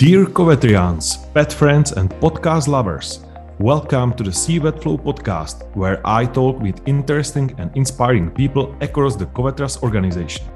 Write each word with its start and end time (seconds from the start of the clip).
Dear 0.00 0.24
Covetrians, 0.24 1.30
pet 1.34 1.52
friends, 1.52 1.92
and 1.92 2.08
podcast 2.22 2.68
lovers, 2.68 3.20
welcome 3.58 4.14
to 4.14 4.22
the 4.24 4.30
CVET 4.30 4.82
Flow 4.82 4.96
podcast, 4.96 5.76
where 5.76 6.00
I 6.06 6.24
talk 6.24 6.58
with 6.58 6.80
interesting 6.88 7.54
and 7.58 7.70
inspiring 7.76 8.30
people 8.30 8.74
across 8.80 9.14
the 9.14 9.26
Covetrus 9.26 9.82
organization. 9.82 10.46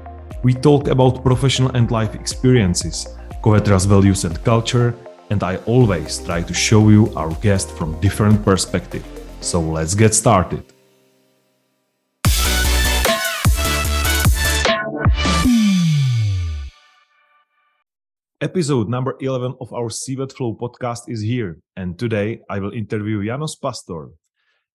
We 0.41 0.55
talk 0.55 0.87
about 0.87 1.23
professional 1.23 1.69
and 1.75 1.91
life 1.91 2.15
experiences, 2.15 3.05
Covetrus 3.43 3.85
values 3.85 4.25
and 4.25 4.43
culture, 4.43 4.95
and 5.29 5.43
I 5.43 5.57
always 5.67 6.17
try 6.25 6.41
to 6.41 6.53
show 6.55 6.89
you 6.89 7.13
our 7.15 7.29
guest 7.35 7.69
from 7.77 8.01
different 8.01 8.43
perspective. 8.43 9.05
So 9.41 9.61
let's 9.61 9.93
get 9.93 10.15
started. 10.15 10.74
Episode 18.45 18.87
number 18.87 19.15
11 19.21 19.55
of 19.59 19.73
our 19.73 19.89
CVET 19.89 20.31
Flow 20.31 20.53
podcast 20.55 21.09
is 21.09 21.19
here, 21.19 21.57
and 21.77 21.97
today 21.97 22.41
I 22.47 22.59
will 22.59 22.73
interview 22.73 23.25
Janos 23.25 23.57
Pasztor. 23.57 24.11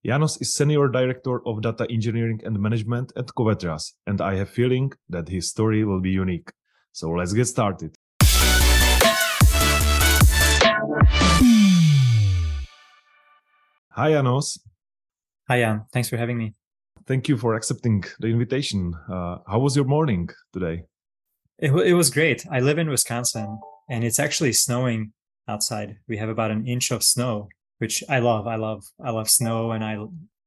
Janos 0.05 0.41
is 0.41 0.52
Senior 0.56 0.88
Director 0.88 1.41
of 1.47 1.62
Data 1.62 1.87
Engineering 1.88 2.41
and 2.42 2.59
Management 2.59 3.12
at 3.16 3.28
Covetrus, 3.28 3.92
and 4.09 4.20
I 4.20 4.34
have 4.34 4.51
feeling 4.51 4.91
that 5.09 5.28
his 5.28 5.51
story 5.51 5.84
will 5.84 6.01
be 6.01 6.11
unique. 6.11 6.51
So 6.91 7.11
let's 7.11 7.33
get 7.33 7.45
started. 7.45 7.95
Hi, 13.91 14.11
Janos. 14.11 14.58
Hi, 15.47 15.61
Jan. 15.61 15.84
Thanks 15.92 16.08
for 16.08 16.17
having 16.17 16.39
me. 16.39 16.55
Thank 17.06 17.28
you 17.28 17.36
for 17.36 17.55
accepting 17.55 18.02
the 18.19 18.27
invitation. 18.27 18.95
Uh, 19.08 19.39
how 19.47 19.61
was 19.61 19.77
your 19.77 19.84
morning 19.84 20.28
today? 20.52 20.89
It, 21.61 21.70
it 21.72 21.94
was 21.94 22.11
great. 22.11 22.47
I 22.50 22.61
live 22.61 22.78
in 22.78 22.89
Wisconsin 22.89 23.61
and 23.89 24.03
it's 24.03 24.19
actually 24.19 24.53
snowing 24.55 25.12
outside. 25.47 25.98
We 26.08 26.17
have 26.17 26.30
about 26.30 26.50
an 26.50 26.67
inch 26.67 26.91
of 26.91 27.02
snow, 27.02 27.48
which 27.78 28.02
I 28.08 28.19
love. 28.20 28.47
I 28.47 28.56
love, 28.56 28.83
I 29.05 29.11
love 29.11 29.28
snow 29.28 29.72
and 29.72 29.84
I, 29.84 29.98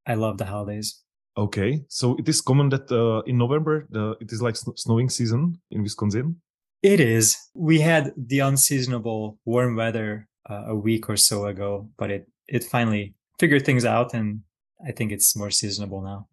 I 0.07 0.15
love 0.15 0.37
the 0.39 0.45
holidays. 0.45 1.01
Okay. 1.37 1.83
So 1.87 2.15
it 2.17 2.27
is 2.27 2.41
common 2.41 2.69
that 2.69 2.91
uh, 2.91 3.21
in 3.29 3.37
November, 3.37 3.87
the, 3.91 4.15
it 4.21 4.31
is 4.31 4.41
like 4.41 4.55
snowing 4.55 5.09
season 5.09 5.59
in 5.69 5.83
Wisconsin? 5.83 6.41
It 6.81 6.99
is. 6.99 7.37
We 7.53 7.79
had 7.79 8.11
the 8.17 8.39
unseasonable 8.39 9.39
warm 9.45 9.75
weather 9.75 10.27
uh, 10.49 10.65
a 10.67 10.75
week 10.75 11.09
or 11.09 11.17
so 11.17 11.45
ago, 11.45 11.89
but 11.97 12.11
it, 12.11 12.27
it 12.47 12.63
finally 12.63 13.13
figured 13.39 13.65
things 13.65 13.85
out 13.85 14.13
and 14.13 14.41
I 14.85 14.91
think 14.91 15.11
it's 15.11 15.35
more 15.35 15.51
seasonable 15.51 16.01
now. 16.01 16.27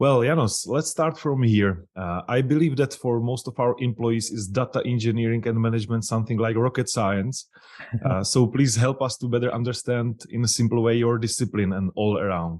Well, 0.00 0.22
Janos, 0.22 0.66
let's 0.66 0.88
start 0.88 1.18
from 1.18 1.42
here. 1.42 1.84
Uh, 1.94 2.22
I 2.26 2.40
believe 2.40 2.74
that 2.76 2.94
for 2.94 3.20
most 3.20 3.46
of 3.46 3.60
our 3.60 3.76
employees 3.80 4.30
is 4.30 4.48
data 4.48 4.80
engineering 4.86 5.46
and 5.46 5.60
management 5.60 6.06
something 6.06 6.38
like 6.38 6.56
rocket 6.56 6.88
science. 6.88 7.46
Uh, 8.04 8.22
so 8.22 8.46
please 8.46 8.76
help 8.76 9.02
us 9.02 9.16
to 9.16 9.26
better 9.26 9.52
understand 9.52 10.22
in 10.30 10.44
a 10.44 10.48
simple 10.48 10.82
way 10.82 10.96
your 10.96 11.18
discipline 11.18 11.72
and 11.72 11.90
all 11.96 12.18
around. 12.18 12.58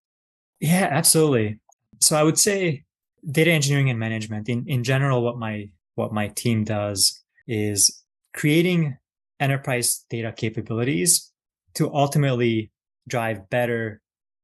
Yeah, 0.60 0.88
absolutely. 0.90 1.60
So 2.00 2.16
I 2.16 2.22
would 2.22 2.38
say 2.38 2.84
data 3.30 3.50
engineering 3.50 3.90
and 3.90 3.98
management 3.98 4.48
in, 4.48 4.66
in 4.66 4.82
general, 4.82 5.22
what 5.22 5.38
my 5.38 5.70
what 5.94 6.12
my 6.12 6.28
team 6.28 6.64
does 6.64 7.22
is 7.46 8.02
creating 8.34 8.96
enterprise 9.38 10.04
data 10.08 10.32
capabilities 10.32 11.32
to 11.74 11.92
ultimately 11.94 12.70
drive 13.06 13.48
better 13.50 14.00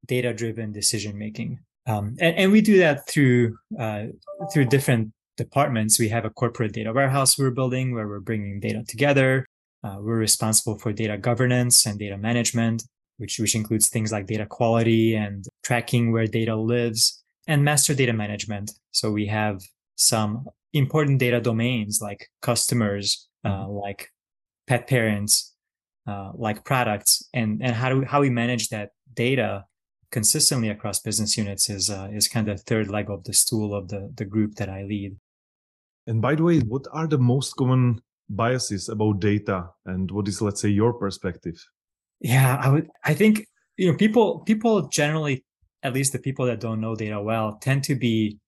data 0.06 0.32
driven 0.32 0.72
decision 0.72 1.18
making. 1.18 1.58
Um, 1.86 2.16
and, 2.20 2.36
and, 2.36 2.52
we 2.52 2.60
do 2.60 2.78
that 2.78 3.08
through 3.08 3.56
uh, 3.78 4.06
through 4.52 4.66
different 4.66 5.12
departments. 5.36 5.98
We 5.98 6.08
have 6.08 6.24
a 6.24 6.30
corporate 6.30 6.72
data 6.72 6.92
warehouse 6.92 7.38
we're 7.38 7.50
building 7.50 7.94
where 7.94 8.08
we're 8.08 8.20
bringing 8.20 8.58
data 8.58 8.82
together. 8.88 9.46
Uh, 9.84 9.98
we're 10.00 10.18
responsible 10.18 10.78
for 10.78 10.92
data 10.92 11.16
governance 11.16 11.86
and 11.86 11.98
data 11.98 12.18
management, 12.18 12.82
which 13.18 13.38
which 13.38 13.54
includes 13.54 13.88
things 13.88 14.10
like 14.10 14.26
data 14.26 14.46
quality 14.46 15.14
and 15.14 15.46
tracking 15.62 16.12
where 16.12 16.26
data 16.26 16.56
lives, 16.56 17.22
and 17.46 17.64
master 17.64 17.94
data 17.94 18.12
management. 18.12 18.72
So 18.90 19.12
we 19.12 19.26
have 19.26 19.60
some 19.94 20.46
important 20.72 21.20
data 21.20 21.40
domains 21.40 22.00
like 22.02 22.28
customers, 22.42 23.28
uh, 23.44 23.68
like 23.68 24.10
pet 24.66 24.88
parents, 24.88 25.54
uh, 26.08 26.32
like 26.34 26.64
products, 26.64 27.28
and 27.32 27.62
and 27.62 27.76
how 27.76 27.90
do 27.90 28.00
we, 28.00 28.06
how 28.06 28.20
we 28.20 28.30
manage 28.30 28.70
that 28.70 28.90
data 29.14 29.64
consistently 30.10 30.70
across 30.70 31.00
business 31.00 31.36
units 31.36 31.68
is 31.70 31.90
uh, 31.90 32.08
is 32.12 32.28
kind 32.28 32.48
of 32.48 32.58
the 32.58 32.62
third 32.64 32.88
leg 32.88 33.10
of 33.10 33.24
the 33.24 33.32
stool 33.32 33.74
of 33.74 33.88
the 33.88 34.12
the 34.16 34.24
group 34.24 34.54
that 34.56 34.68
I 34.68 34.82
lead. 34.82 35.16
And 36.06 36.22
by 36.22 36.34
the 36.34 36.44
way, 36.44 36.60
what 36.60 36.86
are 36.92 37.06
the 37.06 37.18
most 37.18 37.54
common 37.56 38.00
biases 38.28 38.88
about 38.88 39.20
data, 39.20 39.70
and 39.84 40.10
what 40.10 40.28
is, 40.28 40.40
let's 40.40 40.60
say, 40.60 40.68
your 40.68 40.92
perspective? 40.92 41.62
Yeah, 42.20 42.58
I 42.60 42.68
would. 42.68 42.88
I 43.04 43.14
think 43.14 43.46
you 43.76 43.90
know 43.90 43.96
people 43.96 44.40
people 44.40 44.88
generally, 44.88 45.44
at 45.82 45.92
least 45.92 46.12
the 46.12 46.18
people 46.18 46.46
that 46.46 46.60
don't 46.60 46.80
know 46.80 46.94
data 46.94 47.20
well, 47.20 47.58
tend 47.60 47.84
to 47.84 47.94
be 47.94 48.38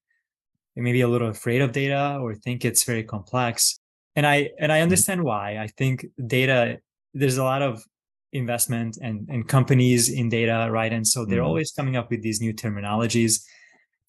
maybe 0.76 1.00
a 1.00 1.08
little 1.08 1.28
afraid 1.28 1.60
of 1.60 1.72
data 1.72 2.18
or 2.20 2.34
think 2.34 2.64
it's 2.64 2.84
very 2.84 3.02
complex. 3.02 3.80
And 4.16 4.26
I 4.26 4.50
and 4.58 4.72
I 4.72 4.76
mm-hmm. 4.76 4.84
understand 4.84 5.24
why. 5.24 5.58
I 5.58 5.68
think 5.76 6.06
data 6.26 6.78
there's 7.14 7.38
a 7.38 7.44
lot 7.44 7.62
of 7.62 7.84
investment 8.32 8.98
and, 9.00 9.28
and 9.28 9.48
companies 9.48 10.10
in 10.10 10.28
data, 10.28 10.68
right? 10.70 10.92
And 10.92 11.06
so 11.06 11.24
they're 11.24 11.38
mm-hmm. 11.38 11.46
always 11.46 11.72
coming 11.72 11.96
up 11.96 12.10
with 12.10 12.22
these 12.22 12.40
new 12.40 12.52
terminologies. 12.52 13.42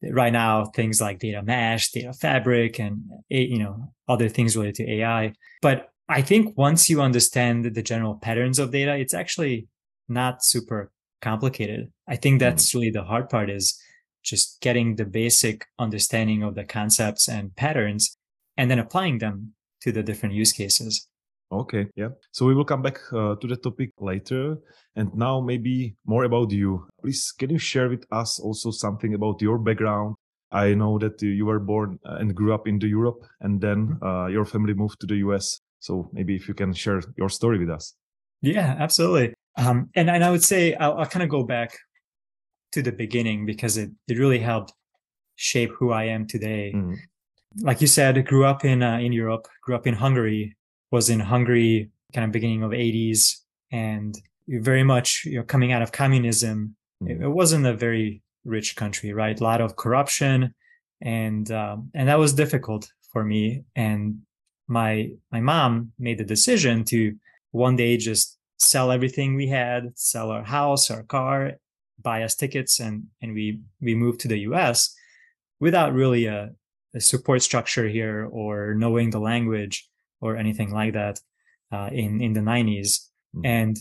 Right 0.01 0.31
now, 0.31 0.65
things 0.65 1.01
like 1.01 1.19
data 1.19 1.43
mesh, 1.43 1.91
data 1.91 2.13
fabric, 2.13 2.79
and 2.79 3.01
you 3.27 3.59
know 3.59 3.91
other 4.07 4.29
things 4.29 4.55
related 4.55 4.75
to 4.75 4.91
AI. 4.93 5.33
But 5.61 5.89
I 6.07 6.21
think 6.21 6.57
once 6.57 6.89
you 6.89 7.01
understand 7.01 7.65
the 7.65 7.83
general 7.83 8.15
patterns 8.15 8.59
of 8.59 8.71
data, 8.71 8.95
it's 8.95 9.13
actually 9.13 9.67
not 10.07 10.43
super 10.43 10.91
complicated. 11.21 11.91
I 12.07 12.15
think 12.15 12.35
mm-hmm. 12.35 12.49
that's 12.49 12.73
really 12.73 12.91
the 12.91 13.03
hard 13.03 13.29
part 13.29 13.49
is 13.49 13.77
just 14.23 14.61
getting 14.61 14.95
the 14.95 15.05
basic 15.05 15.65
understanding 15.77 16.43
of 16.43 16.55
the 16.55 16.63
concepts 16.63 17.27
and 17.27 17.55
patterns 17.55 18.17
and 18.57 18.71
then 18.71 18.79
applying 18.79 19.17
them 19.17 19.53
to 19.81 19.91
the 19.91 20.03
different 20.03 20.35
use 20.35 20.51
cases. 20.51 21.08
Okay, 21.51 21.87
yeah. 21.95 22.09
So 22.31 22.45
we 22.45 22.53
will 22.53 22.65
come 22.65 22.81
back 22.81 22.99
uh, 23.11 23.35
to 23.35 23.47
the 23.47 23.55
topic 23.55 23.91
later. 23.99 24.57
And 24.95 25.13
now, 25.15 25.41
maybe 25.41 25.95
more 26.05 26.25
about 26.25 26.51
you. 26.51 26.87
Please, 27.01 27.31
can 27.31 27.49
you 27.49 27.57
share 27.57 27.89
with 27.89 28.05
us 28.11 28.39
also 28.39 28.69
something 28.71 29.15
about 29.15 29.41
your 29.41 29.57
background? 29.57 30.15
I 30.51 30.73
know 30.73 30.97
that 30.99 31.21
you 31.21 31.45
were 31.45 31.59
born 31.59 31.99
uh, 32.05 32.15
and 32.15 32.35
grew 32.35 32.53
up 32.53 32.67
in 32.67 32.79
the 32.79 32.87
Europe, 32.87 33.23
and 33.41 33.61
then 33.61 33.87
mm-hmm. 33.87 34.05
uh, 34.05 34.27
your 34.27 34.45
family 34.45 34.73
moved 34.73 34.99
to 35.01 35.07
the 35.07 35.17
US. 35.17 35.61
So 35.79 36.09
maybe 36.11 36.35
if 36.35 36.47
you 36.47 36.53
can 36.53 36.73
share 36.73 37.01
your 37.17 37.29
story 37.29 37.57
with 37.57 37.69
us. 37.69 37.95
Yeah, 38.41 38.75
absolutely. 38.79 39.33
Um, 39.57 39.89
and 39.95 40.09
and 40.09 40.23
I 40.23 40.31
would 40.31 40.43
say 40.43 40.73
I'll, 40.75 40.97
I'll 40.97 41.05
kind 41.05 41.23
of 41.23 41.29
go 41.29 41.43
back 41.43 41.77
to 42.71 42.81
the 42.81 42.91
beginning 42.91 43.45
because 43.45 43.77
it 43.77 43.89
it 44.07 44.17
really 44.17 44.39
helped 44.39 44.73
shape 45.35 45.71
who 45.77 45.91
I 45.91 46.05
am 46.05 46.27
today. 46.27 46.73
Mm. 46.75 46.97
Like 47.61 47.81
you 47.81 47.87
said, 47.87 48.17
I 48.17 48.21
grew 48.21 48.45
up 48.45 48.63
in 48.65 48.83
uh, 48.83 48.99
in 48.99 49.11
Europe, 49.11 49.47
grew 49.63 49.75
up 49.75 49.87
in 49.87 49.93
Hungary, 49.93 50.55
was 50.91 51.09
in 51.09 51.19
Hungary, 51.19 51.89
kind 52.13 52.25
of 52.25 52.31
beginning 52.31 52.63
of 52.63 52.71
80s, 52.71 53.37
and 53.71 54.15
very 54.47 54.83
much 54.83 55.25
you 55.25 55.37
know 55.37 55.43
coming 55.43 55.71
out 55.71 55.81
of 55.81 55.91
communism. 55.91 56.75
Mm. 57.03 57.09
It, 57.09 57.21
it, 57.23 57.29
wasn't 57.29 57.65
a 57.65 57.73
very 57.73 58.21
rich 58.45 58.75
country, 58.75 59.13
right? 59.13 59.39
A 59.39 59.43
lot 59.43 59.61
of 59.61 59.75
corruption, 59.75 60.53
and 61.01 61.49
um, 61.51 61.91
and 61.93 62.07
that 62.09 62.19
was 62.19 62.33
difficult 62.33 62.91
for 63.11 63.23
me. 63.23 63.63
And 63.75 64.21
my 64.67 65.11
my 65.31 65.41
mom 65.41 65.91
made 65.99 66.17
the 66.17 66.23
decision 66.23 66.83
to 66.85 67.15
one 67.51 67.75
day 67.75 67.97
just 67.97 68.37
sell 68.57 68.91
everything 68.91 69.35
we 69.35 69.47
had, 69.47 69.97
sell 69.97 70.29
our 70.31 70.43
house, 70.43 70.91
our 70.91 71.03
car, 71.03 71.53
buy 72.01 72.23
us 72.23 72.35
tickets, 72.35 72.79
and 72.79 73.03
and 73.21 73.33
we 73.33 73.59
we 73.81 73.95
moved 73.95 74.21
to 74.21 74.27
the 74.27 74.39
U.S. 74.39 74.95
without 75.59 75.93
really 75.93 76.25
a, 76.25 76.51
a 76.95 77.01
support 77.01 77.41
structure 77.41 77.87
here 77.87 78.27
or 78.31 78.73
knowing 78.73 79.09
the 79.09 79.19
language 79.19 79.88
or 80.21 80.37
anything 80.37 80.71
like 80.71 80.93
that 80.93 81.19
uh, 81.71 81.89
in 81.91 82.21
in 82.21 82.33
the 82.33 82.39
90s 82.39 83.07
mm. 83.35 83.41
and 83.45 83.77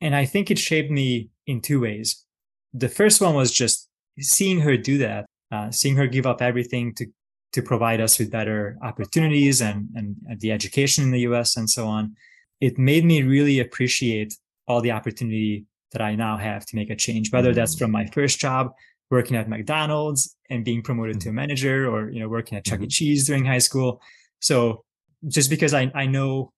and 0.00 0.14
i 0.14 0.24
think 0.24 0.50
it 0.50 0.58
shaped 0.58 0.90
me 0.90 1.30
in 1.46 1.60
two 1.60 1.80
ways 1.80 2.24
the 2.72 2.88
first 2.88 3.20
one 3.20 3.34
was 3.34 3.52
just 3.52 3.88
seeing 4.20 4.60
her 4.60 4.76
do 4.76 4.98
that 4.98 5.26
uh, 5.50 5.70
seeing 5.70 5.96
her 5.96 6.06
give 6.06 6.26
up 6.26 6.40
everything 6.40 6.94
to 6.94 7.06
to 7.52 7.60
provide 7.62 8.00
us 8.00 8.18
with 8.18 8.30
better 8.30 8.78
opportunities 8.82 9.60
and 9.60 9.88
and 9.94 10.16
the 10.40 10.50
education 10.50 11.04
in 11.04 11.10
the 11.10 11.20
us 11.20 11.56
and 11.56 11.68
so 11.68 11.86
on 11.86 12.14
it 12.60 12.78
made 12.78 13.04
me 13.04 13.22
really 13.22 13.60
appreciate 13.60 14.34
all 14.66 14.80
the 14.80 14.90
opportunity 14.90 15.66
that 15.92 16.02
i 16.02 16.14
now 16.14 16.36
have 16.36 16.64
to 16.64 16.76
make 16.76 16.90
a 16.90 16.96
change 16.96 17.32
whether 17.32 17.52
that's 17.52 17.74
hmm. 17.74 17.84
from 17.84 17.90
my 17.90 18.06
first 18.06 18.38
job 18.38 18.72
working 19.10 19.36
at 19.36 19.48
mcdonald's 19.48 20.36
and 20.48 20.64
being 20.64 20.82
promoted 20.82 21.20
to 21.20 21.28
a 21.28 21.32
hmm. 21.32 21.36
manager 21.36 21.88
or 21.92 22.10
you 22.10 22.20
know 22.20 22.28
working 22.28 22.56
at 22.56 22.64
chuck 22.64 22.80
e 22.80 22.82
mm-hmm. 22.82 22.88
cheese 22.88 23.26
during 23.26 23.44
high 23.44 23.64
school 23.68 24.00
so 24.40 24.84
just 25.28 25.50
because 25.50 25.74
I, 25.74 25.90
I 25.94 26.06
know 26.06 26.52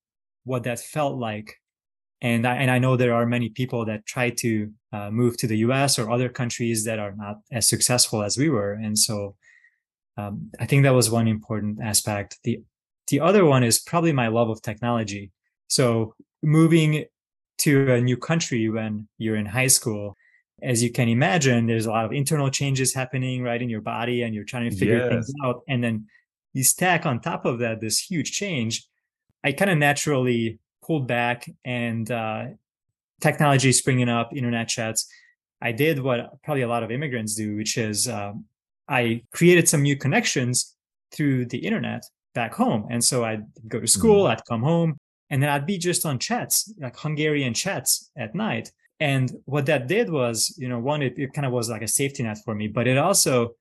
what 0.44 0.64
that 0.64 0.80
felt 0.80 1.18
like. 1.18 1.56
And 2.20 2.46
I, 2.46 2.56
and 2.56 2.70
I 2.70 2.78
know 2.78 2.96
there 2.96 3.14
are 3.14 3.26
many 3.26 3.50
people 3.50 3.84
that 3.86 4.06
try 4.06 4.30
to 4.30 4.70
uh, 4.92 5.10
move 5.10 5.36
to 5.38 5.46
the 5.46 5.58
US 5.58 5.98
or 5.98 6.10
other 6.10 6.28
countries 6.28 6.84
that 6.84 6.98
are 6.98 7.14
not 7.14 7.40
as 7.52 7.68
successful 7.68 8.22
as 8.22 8.38
we 8.38 8.48
were. 8.48 8.72
And 8.72 8.98
so 8.98 9.36
um, 10.16 10.50
I 10.58 10.66
think 10.66 10.84
that 10.84 10.94
was 10.94 11.10
one 11.10 11.28
important 11.28 11.80
aspect. 11.82 12.38
The, 12.44 12.62
the 13.08 13.20
other 13.20 13.44
one 13.44 13.62
is 13.62 13.80
probably 13.80 14.12
my 14.12 14.28
love 14.28 14.48
of 14.48 14.62
technology. 14.62 15.32
So 15.68 16.14
moving 16.42 17.04
to 17.58 17.92
a 17.92 18.00
new 18.00 18.16
country 18.16 18.68
when 18.68 19.08
you're 19.18 19.36
in 19.36 19.46
high 19.46 19.66
school, 19.66 20.16
as 20.62 20.82
you 20.82 20.90
can 20.90 21.08
imagine, 21.08 21.66
there's 21.66 21.86
a 21.86 21.90
lot 21.90 22.04
of 22.04 22.12
internal 22.12 22.48
changes 22.48 22.94
happening 22.94 23.42
right 23.42 23.60
in 23.60 23.68
your 23.68 23.80
body, 23.80 24.22
and 24.22 24.34
you're 24.34 24.44
trying 24.44 24.70
to 24.70 24.76
figure 24.76 24.98
yes. 24.98 25.08
things 25.08 25.32
out. 25.44 25.62
And 25.68 25.82
then 25.82 26.06
you 26.54 26.64
stack 26.64 27.04
on 27.04 27.20
top 27.20 27.44
of 27.44 27.58
that 27.58 27.82
this 27.82 27.98
huge 27.98 28.32
change. 28.32 28.86
I 29.44 29.52
kind 29.52 29.70
of 29.70 29.76
naturally 29.76 30.58
pulled 30.82 31.06
back, 31.06 31.50
and 31.64 32.10
uh, 32.10 32.46
technology 33.20 33.72
springing 33.72 34.08
up, 34.08 34.30
internet 34.34 34.68
chats. 34.68 35.06
I 35.60 35.72
did 35.72 35.98
what 36.00 36.42
probably 36.42 36.62
a 36.62 36.68
lot 36.68 36.82
of 36.82 36.90
immigrants 36.90 37.34
do, 37.34 37.56
which 37.56 37.76
is 37.76 38.08
um, 38.08 38.44
I 38.88 39.22
created 39.32 39.68
some 39.68 39.82
new 39.82 39.96
connections 39.96 40.76
through 41.12 41.46
the 41.46 41.58
internet 41.58 42.04
back 42.34 42.54
home. 42.54 42.86
And 42.90 43.02
so 43.02 43.24
I'd 43.24 43.44
go 43.68 43.80
to 43.80 43.86
school, 43.86 44.24
mm. 44.24 44.30
I'd 44.30 44.44
come 44.44 44.62
home, 44.62 44.96
and 45.30 45.42
then 45.42 45.48
I'd 45.48 45.66
be 45.66 45.78
just 45.78 46.04
on 46.04 46.18
chats, 46.18 46.72
like 46.78 46.98
Hungarian 46.98 47.54
chats 47.54 48.10
at 48.16 48.34
night. 48.34 48.70
And 49.00 49.30
what 49.44 49.66
that 49.66 49.86
did 49.86 50.10
was, 50.10 50.54
you 50.58 50.68
know, 50.68 50.78
one, 50.78 51.02
it, 51.02 51.14
it 51.16 51.32
kind 51.32 51.46
of 51.46 51.52
was 51.52 51.68
like 51.70 51.82
a 51.82 51.88
safety 51.88 52.22
net 52.22 52.38
for 52.44 52.54
me, 52.54 52.68
but 52.68 52.86
it 52.86 52.98
also 52.98 53.54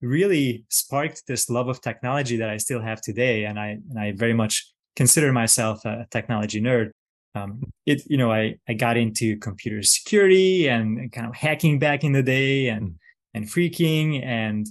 really 0.00 0.64
sparked 0.68 1.26
this 1.26 1.50
love 1.50 1.68
of 1.68 1.80
technology 1.80 2.36
that 2.36 2.50
I 2.50 2.56
still 2.56 2.80
have 2.80 3.00
today. 3.00 3.44
And 3.44 3.58
I 3.58 3.78
and 3.90 3.98
I 3.98 4.12
very 4.12 4.34
much 4.34 4.72
consider 4.96 5.32
myself 5.32 5.84
a 5.84 6.06
technology 6.10 6.60
nerd. 6.60 6.90
Um, 7.34 7.62
it, 7.86 8.02
you 8.06 8.16
know, 8.16 8.32
I, 8.32 8.56
I 8.68 8.72
got 8.72 8.96
into 8.96 9.36
computer 9.38 9.82
security 9.82 10.68
and, 10.68 11.12
kind 11.12 11.26
of 11.26 11.34
hacking 11.36 11.78
back 11.78 12.02
in 12.02 12.12
the 12.12 12.22
day 12.22 12.68
and, 12.68 12.90
mm. 12.90 12.94
and 13.34 13.44
phreaking 13.46 14.24
and 14.24 14.66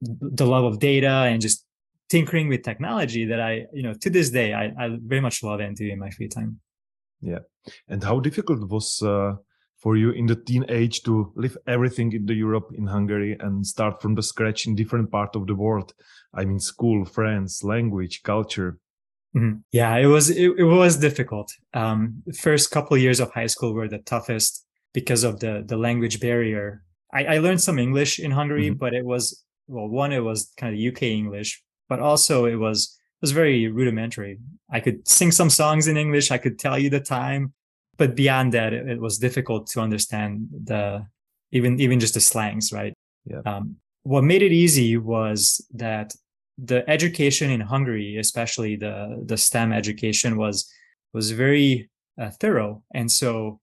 the 0.00 0.46
love 0.46 0.64
of 0.64 0.78
data 0.78 1.08
and 1.08 1.40
just 1.40 1.64
tinkering 2.10 2.48
with 2.48 2.62
technology 2.62 3.24
that 3.24 3.40
I, 3.40 3.64
you 3.72 3.82
know, 3.82 3.94
to 3.94 4.10
this 4.10 4.30
day, 4.30 4.52
I, 4.52 4.66
I 4.78 4.98
very 5.04 5.20
much 5.20 5.42
love 5.42 5.60
and 5.60 5.76
do 5.76 5.88
in 5.88 5.98
my 5.98 6.10
free 6.10 6.28
time. 6.28 6.60
Yeah. 7.20 7.40
And 7.88 8.04
how 8.04 8.20
difficult 8.20 8.68
was 8.68 9.02
uh, 9.02 9.34
for 9.82 9.96
you 9.96 10.10
in 10.10 10.26
the 10.26 10.36
teen 10.36 10.64
age 10.68 11.02
to 11.02 11.32
leave 11.34 11.58
everything 11.66 12.12
in 12.12 12.24
the 12.24 12.34
Europe, 12.34 12.70
in 12.74 12.86
Hungary, 12.86 13.36
and 13.40 13.66
start 13.66 14.00
from 14.00 14.14
the 14.14 14.22
scratch 14.22 14.66
in 14.66 14.76
different 14.76 15.10
part 15.10 15.34
of 15.34 15.48
the 15.48 15.56
world? 15.56 15.92
I 16.32 16.44
mean, 16.44 16.60
school, 16.60 17.04
friends, 17.04 17.64
language, 17.64 18.22
culture. 18.22 18.78
Mm-hmm. 19.34 19.58
Yeah, 19.72 19.96
it 19.96 20.06
was 20.06 20.30
it, 20.30 20.52
it 20.56 20.64
was 20.64 20.96
difficult. 20.98 21.52
Um, 21.74 22.22
the 22.26 22.32
first 22.32 22.70
couple 22.70 22.96
of 22.96 23.02
years 23.02 23.18
of 23.18 23.32
high 23.32 23.48
school 23.48 23.74
were 23.74 23.88
the 23.88 23.98
toughest 23.98 24.64
because 24.94 25.24
of 25.24 25.40
the 25.40 25.64
the 25.66 25.76
language 25.76 26.20
barrier. 26.20 26.84
I, 27.12 27.24
I 27.24 27.38
learned 27.38 27.60
some 27.60 27.78
English 27.78 28.20
in 28.20 28.30
Hungary, 28.30 28.68
mm-hmm. 28.68 28.78
but 28.78 28.94
it 28.94 29.04
was 29.04 29.42
well, 29.66 29.88
one 29.88 30.12
it 30.12 30.20
was 30.20 30.52
kind 30.56 30.74
of 30.74 30.92
UK 30.92 31.02
English, 31.04 31.62
but 31.88 31.98
also 31.98 32.44
it 32.44 32.56
was 32.56 32.96
it 33.20 33.22
was 33.22 33.32
very 33.32 33.66
rudimentary. 33.68 34.38
I 34.70 34.78
could 34.80 35.08
sing 35.08 35.32
some 35.32 35.50
songs 35.50 35.88
in 35.88 35.96
English. 35.96 36.30
I 36.30 36.38
could 36.38 36.58
tell 36.58 36.78
you 36.78 36.90
the 36.90 37.00
time, 37.00 37.52
but 37.98 38.14
beyond 38.14 38.52
that, 38.52 38.72
it, 38.72 38.88
it 38.88 39.00
was 39.00 39.18
difficult 39.18 39.66
to 39.68 39.80
understand 39.80 40.48
the 40.64 41.06
even 41.52 41.80
even 41.80 42.00
just 42.00 42.14
the 42.14 42.20
slangs, 42.20 42.72
right? 42.72 42.94
Yeah. 43.24 43.40
Um, 43.44 43.76
what 44.02 44.24
made 44.24 44.42
it 44.42 44.52
easy 44.52 44.96
was 44.96 45.64
that 45.74 46.14
the 46.58 46.88
education 46.88 47.50
in 47.50 47.60
Hungary, 47.60 48.16
especially 48.18 48.76
the 48.76 49.22
the 49.24 49.36
STEM 49.36 49.72
education, 49.72 50.36
was 50.36 50.70
was 51.12 51.30
very 51.30 51.90
uh, 52.20 52.30
thorough, 52.30 52.82
and 52.94 53.10
so 53.10 53.60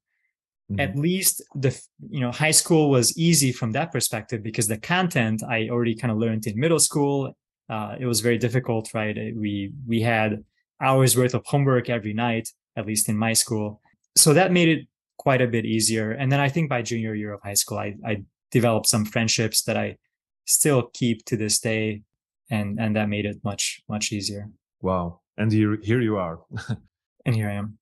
mm-hmm. 0.71 0.79
at 0.79 0.95
least 0.95 1.41
the 1.55 1.79
you 2.09 2.19
know 2.19 2.31
high 2.31 2.51
school 2.51 2.89
was 2.89 3.17
easy 3.17 3.51
from 3.51 3.71
that 3.73 3.91
perspective 3.91 4.43
because 4.43 4.67
the 4.67 4.77
content 4.77 5.43
I 5.43 5.69
already 5.69 5.95
kind 5.95 6.11
of 6.11 6.17
learned 6.17 6.47
in 6.47 6.59
middle 6.59 6.79
school. 6.79 7.35
Uh, 7.69 7.95
it 7.99 8.07
was 8.07 8.21
very 8.21 8.39
difficult, 8.39 8.89
right? 8.95 9.15
We 9.35 9.71
we 9.85 10.01
had 10.01 10.43
hours 10.81 11.15
worth 11.15 11.35
of 11.35 11.45
homework 11.45 11.87
every 11.87 12.13
night, 12.13 12.49
at 12.75 12.87
least 12.87 13.09
in 13.09 13.17
my 13.17 13.33
school, 13.33 13.79
so 14.15 14.33
that 14.33 14.51
made 14.51 14.69
it 14.69 14.87
quite 15.17 15.41
a 15.41 15.47
bit 15.47 15.65
easier. 15.65 16.11
And 16.11 16.31
then 16.31 16.39
I 16.39 16.49
think 16.49 16.69
by 16.69 16.81
junior 16.81 17.13
year 17.13 17.33
of 17.33 17.41
high 17.41 17.53
school, 17.53 17.77
I, 17.77 17.95
I 18.05 18.23
developed 18.51 18.87
some 18.87 19.05
friendships 19.05 19.63
that 19.63 19.77
I 19.77 19.97
still 20.45 20.89
keep 20.93 21.25
to 21.25 21.37
this 21.37 21.59
day 21.59 22.01
and 22.49 22.79
and 22.79 22.95
that 22.95 23.09
made 23.09 23.25
it 23.25 23.37
much 23.43 23.81
much 23.87 24.11
easier. 24.11 24.49
Wow. 24.81 25.21
And 25.37 25.51
here 25.51 25.77
here 25.83 26.01
you 26.01 26.17
are. 26.17 26.39
And 27.25 27.35
here 27.35 27.49
i 27.49 27.53
am. 27.53 27.77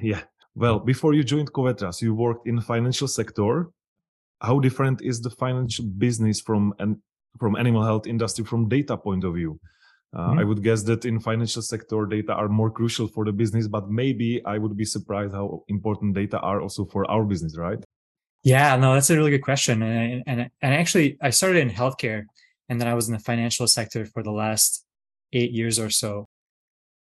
Yeah. 0.00 0.22
Well 0.54 0.78
before 0.78 1.12
you 1.12 1.22
joined 1.24 1.52
covetrus 1.52 2.00
you 2.00 2.14
worked 2.14 2.46
in 2.46 2.56
the 2.56 2.62
financial 2.62 3.08
sector. 3.08 3.68
How 4.40 4.60
different 4.60 5.02
is 5.02 5.20
the 5.20 5.30
financial 5.30 5.84
business 5.84 6.40
from 6.40 6.72
an 6.78 7.02
from 7.40 7.56
animal 7.56 7.84
health 7.84 8.06
industry 8.06 8.44
from 8.44 8.68
data 8.68 8.96
point 8.96 9.24
of 9.24 9.34
view 9.34 9.60
uh, 10.16 10.20
mm-hmm. 10.20 10.38
I 10.38 10.44
would 10.44 10.62
guess 10.62 10.82
that 10.84 11.04
in 11.04 11.20
financial 11.20 11.62
sector 11.62 12.06
data 12.06 12.32
are 12.32 12.48
more 12.48 12.70
crucial 12.70 13.08
for 13.08 13.24
the 13.24 13.32
business, 13.32 13.68
but 13.68 13.90
maybe 13.90 14.42
I 14.44 14.58
would 14.58 14.76
be 14.76 14.84
surprised 14.84 15.34
how 15.34 15.64
important 15.68 16.14
data 16.14 16.38
are 16.40 16.60
also 16.62 16.86
for 16.86 17.08
our 17.10 17.24
business, 17.24 17.56
right? 17.58 17.82
Yeah, 18.42 18.76
no, 18.76 18.94
that's 18.94 19.10
a 19.10 19.16
really 19.16 19.30
good 19.30 19.42
question. 19.42 19.82
And, 19.82 20.22
and, 20.26 20.50
and 20.62 20.74
actually, 20.74 21.18
I 21.20 21.30
started 21.30 21.60
in 21.60 21.70
healthcare 21.70 22.24
and 22.68 22.80
then 22.80 22.88
I 22.88 22.94
was 22.94 23.08
in 23.08 23.12
the 23.12 23.18
financial 23.18 23.66
sector 23.66 24.06
for 24.06 24.22
the 24.22 24.30
last 24.30 24.84
eight 25.32 25.50
years 25.50 25.78
or 25.78 25.90
so. 25.90 26.26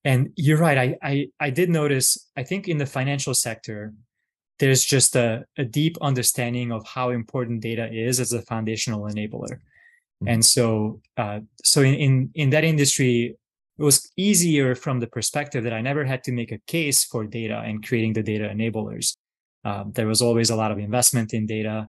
And 0.05 0.33
you're 0.37 0.59
right. 0.59 0.79
I, 0.79 0.97
I, 1.03 1.29
I 1.39 1.51
did 1.51 1.71
notice, 1.71 2.29
I 2.37 2.43
think 2.43 2.69
in 2.69 2.79
the 2.79 2.87
financial 2.87 3.35
sector, 3.35 3.95
there's 4.59 4.85
just 4.85 5.17
a, 5.17 5.45
a 5.57 5.65
deep 5.65 5.97
understanding 6.03 6.73
of 6.73 6.87
how 6.87 7.11
important 7.11 7.63
data 7.63 7.91
is 7.91 8.21
as 8.21 8.33
a 8.33 8.43
foundational 8.43 9.03
enabler. 9.03 9.61
Mm-hmm. 10.23 10.29
And 10.29 10.45
so, 10.45 11.01
uh, 11.17 11.41
so 11.65 11.83
in, 11.83 11.95
in, 11.95 12.31
in 12.35 12.51
that 12.51 12.65
industry, 12.65 13.37
it 13.79 13.83
was 13.83 14.11
easier 14.17 14.75
from 14.75 15.01
the 15.01 15.07
perspective 15.07 15.65
that 15.65 15.73
I 15.73 15.81
never 15.81 16.05
had 16.05 16.23
to 16.25 16.33
make 16.33 16.53
a 16.53 16.59
case 16.67 17.05
for 17.05 17.25
data 17.25 17.63
and 17.65 17.87
creating 17.87 18.13
the 18.13 18.23
data 18.23 18.45
enablers. 18.53 19.17
Uh, 19.65 19.85
there 19.93 20.07
was 20.07 20.21
always 20.21 20.51
a 20.51 20.57
lot 20.57 20.71
of 20.71 20.79
investment 20.79 21.33
in 21.33 21.47
data 21.47 21.87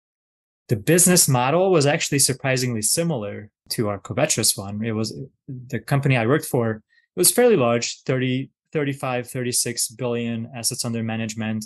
the 0.68 0.76
business 0.76 1.28
model 1.28 1.72
was 1.72 1.86
actually 1.86 2.20
surprisingly 2.20 2.82
similar 2.82 3.50
to 3.70 3.88
our 3.88 4.00
Covetrus 4.00 4.58
one. 4.58 4.84
It 4.84 4.92
was 4.92 5.18
the 5.48 5.80
company 5.80 6.18
I 6.18 6.26
worked 6.26 6.46
for, 6.46 6.72
it 6.72 6.82
was 7.16 7.32
fairly 7.32 7.56
large, 7.56 8.02
30, 8.04 8.50
35, 8.74 9.30
36 9.30 9.88
billion 9.90 10.52
assets 10.56 10.84
under 10.84 11.02
management, 11.04 11.66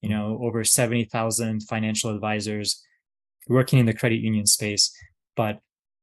you 0.00 0.08
know, 0.08 0.38
over 0.42 0.62
70,000 0.62 1.62
financial 1.64 2.14
advisors 2.14 2.82
working 3.48 3.78
in 3.78 3.86
the 3.86 3.94
credit 3.94 4.20
union 4.20 4.46
space. 4.46 4.96
But 5.34 5.58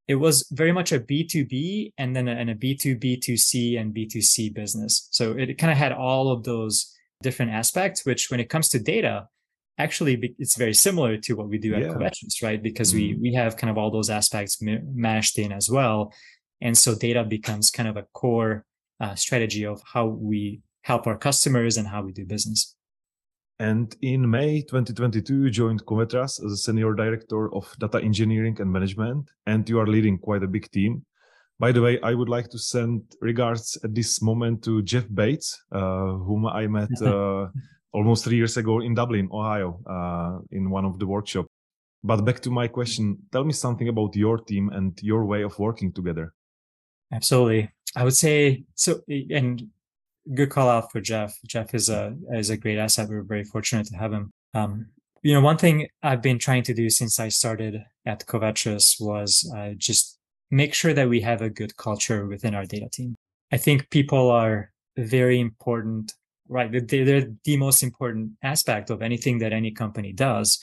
it 0.06 0.16
was 0.16 0.46
very 0.52 0.72
much 0.72 0.92
a 0.92 1.00
B2B 1.00 1.92
and 1.96 2.14
then 2.14 2.28
a, 2.28 2.32
and 2.32 2.50
a 2.50 2.54
B2B2C 2.54 3.80
and 3.80 3.94
B2C 3.94 4.52
business. 4.52 5.08
So 5.10 5.32
it 5.32 5.56
kind 5.58 5.72
of 5.72 5.78
had 5.78 5.92
all 5.92 6.30
of 6.30 6.44
those 6.44 6.94
different 7.22 7.52
aspects, 7.52 8.04
which 8.04 8.30
when 8.30 8.40
it 8.40 8.50
comes 8.50 8.68
to 8.70 8.78
data, 8.78 9.28
actually 9.78 10.34
it's 10.38 10.56
very 10.56 10.74
similar 10.74 11.16
to 11.16 11.34
what 11.34 11.48
we 11.48 11.58
do 11.58 11.74
at 11.74 11.82
yeah. 11.82 11.88
Covetrus, 11.88 12.42
right? 12.42 12.62
Because 12.62 12.92
mm-hmm. 12.92 13.20
we 13.22 13.30
we 13.30 13.34
have 13.34 13.56
kind 13.56 13.70
of 13.70 13.78
all 13.78 13.90
those 13.90 14.10
aspects 14.10 14.58
mashed 14.60 15.38
in 15.38 15.52
as 15.52 15.70
well, 15.70 16.12
and 16.60 16.76
so 16.76 16.94
data 16.94 17.24
becomes 17.24 17.70
kind 17.70 17.88
of 17.88 17.96
a 17.96 18.06
core 18.12 18.64
uh, 19.00 19.14
strategy 19.14 19.64
of 19.64 19.82
how 19.92 20.06
we 20.06 20.60
help 20.82 21.06
our 21.06 21.16
customers 21.16 21.76
and 21.76 21.88
how 21.88 22.02
we 22.02 22.12
do 22.12 22.24
business. 22.24 22.76
And 23.58 23.94
in 24.02 24.28
May 24.28 24.62
2022, 24.62 25.44
you 25.44 25.50
joined 25.50 25.84
Covetrus 25.86 26.44
as 26.44 26.52
a 26.52 26.56
senior 26.56 26.92
director 26.94 27.54
of 27.54 27.72
data 27.78 28.00
engineering 28.00 28.56
and 28.60 28.72
management, 28.72 29.30
and 29.46 29.68
you 29.68 29.78
are 29.78 29.86
leading 29.86 30.18
quite 30.18 30.42
a 30.42 30.48
big 30.48 30.70
team. 30.70 31.04
By 31.60 31.70
the 31.70 31.80
way, 31.80 32.00
I 32.02 32.14
would 32.14 32.28
like 32.28 32.50
to 32.50 32.58
send 32.58 33.02
regards 33.20 33.78
at 33.84 33.94
this 33.94 34.20
moment 34.20 34.64
to 34.64 34.82
Jeff 34.82 35.06
Bates, 35.12 35.62
uh, 35.70 36.14
whom 36.26 36.46
I 36.46 36.66
met 36.66 36.90
uh, 37.02 37.46
almost 37.92 38.24
three 38.24 38.36
years 38.36 38.56
ago 38.56 38.80
in 38.80 38.94
Dublin, 38.94 39.28
Ohio, 39.30 39.80
uh, 39.86 40.40
in 40.50 40.68
one 40.68 40.84
of 40.84 40.98
the 40.98 41.06
workshops. 41.06 41.48
But 42.02 42.24
back 42.24 42.40
to 42.40 42.50
my 42.50 42.66
question, 42.66 43.18
tell 43.30 43.44
me 43.44 43.52
something 43.52 43.88
about 43.88 44.16
your 44.16 44.38
team 44.38 44.68
and 44.70 44.98
your 45.00 45.24
way 45.24 45.42
of 45.42 45.58
working 45.58 45.92
together. 45.92 46.34
Absolutely, 47.12 47.70
I 47.94 48.02
would 48.02 48.16
say 48.16 48.64
so. 48.74 49.00
And 49.08 49.70
good 50.34 50.50
call 50.50 50.68
out 50.68 50.90
for 50.90 51.00
Jeff. 51.00 51.36
Jeff 51.46 51.74
is 51.74 51.88
a 51.88 52.16
is 52.32 52.50
a 52.50 52.56
great 52.56 52.78
asset. 52.78 53.08
We're 53.08 53.22
very 53.22 53.44
fortunate 53.44 53.86
to 53.88 53.96
have 53.96 54.12
him. 54.12 54.30
Um, 54.54 54.86
you 55.22 55.32
know, 55.32 55.40
one 55.40 55.56
thing 55.56 55.88
I've 56.02 56.22
been 56.22 56.38
trying 56.38 56.62
to 56.64 56.74
do 56.74 56.90
since 56.90 57.18
I 57.18 57.28
started 57.28 57.82
at 58.06 58.26
Covetrus 58.26 59.00
was 59.00 59.50
uh, 59.56 59.70
just 59.76 60.18
make 60.50 60.74
sure 60.74 60.92
that 60.92 61.08
we 61.08 61.20
have 61.22 61.40
a 61.40 61.50
good 61.50 61.76
culture 61.76 62.26
within 62.26 62.54
our 62.54 62.66
data 62.66 62.88
team. 62.92 63.14
I 63.50 63.56
think 63.56 63.90
people 63.90 64.30
are 64.30 64.70
very 64.96 65.40
important 65.40 66.12
right? 66.48 66.70
They're 66.70 67.28
the 67.44 67.56
most 67.56 67.82
important 67.82 68.32
aspect 68.42 68.90
of 68.90 69.02
anything 69.02 69.38
that 69.38 69.52
any 69.52 69.70
company 69.70 70.12
does. 70.12 70.60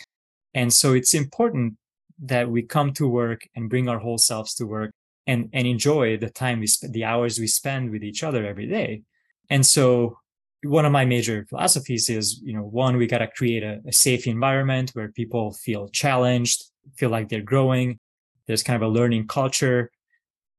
And 0.54 0.72
so 0.72 0.94
it's 0.94 1.14
important 1.14 1.76
that 2.24 2.50
we 2.50 2.62
come 2.62 2.94
to 2.94 3.08
work 3.08 3.42
and 3.56 3.70
bring 3.70 3.90
our 3.90 4.00
whole 4.00 4.18
selves 4.18 4.54
to 4.56 4.66
work 4.66 4.92
and, 5.28 5.50
and 5.54 5.68
enjoy 5.68 6.18
the 6.18 6.30
time 6.30 6.60
we 6.60 6.68
spend, 6.68 6.94
the 6.94 7.06
hours 7.06 7.40
we 7.40 7.48
spend 7.48 7.90
with 7.90 8.04
each 8.04 8.24
other 8.24 8.46
every 8.46 8.68
day. 8.68 9.04
And 9.52 9.64
so 9.66 10.18
one 10.64 10.86
of 10.86 10.92
my 10.92 11.06
major 11.06 11.46
philosophies 11.50 12.10
is, 12.10 12.42
you 12.42 12.54
know, 12.54 12.64
one, 12.64 12.96
we 12.96 13.06
got 13.06 13.20
to 13.20 13.28
create 13.28 13.64
a, 13.64 13.82
a 13.86 13.92
safe 13.92 14.26
environment 14.26 14.92
where 14.94 15.12
people 15.12 15.52
feel 15.52 15.90
challenged, 15.90 16.64
feel 16.96 17.10
like 17.10 17.28
they're 17.30 17.42
growing. 17.42 18.00
There's 18.48 18.64
kind 18.64 18.82
of 18.82 18.90
a 18.90 18.92
learning 18.92 19.28
culture. 19.28 19.92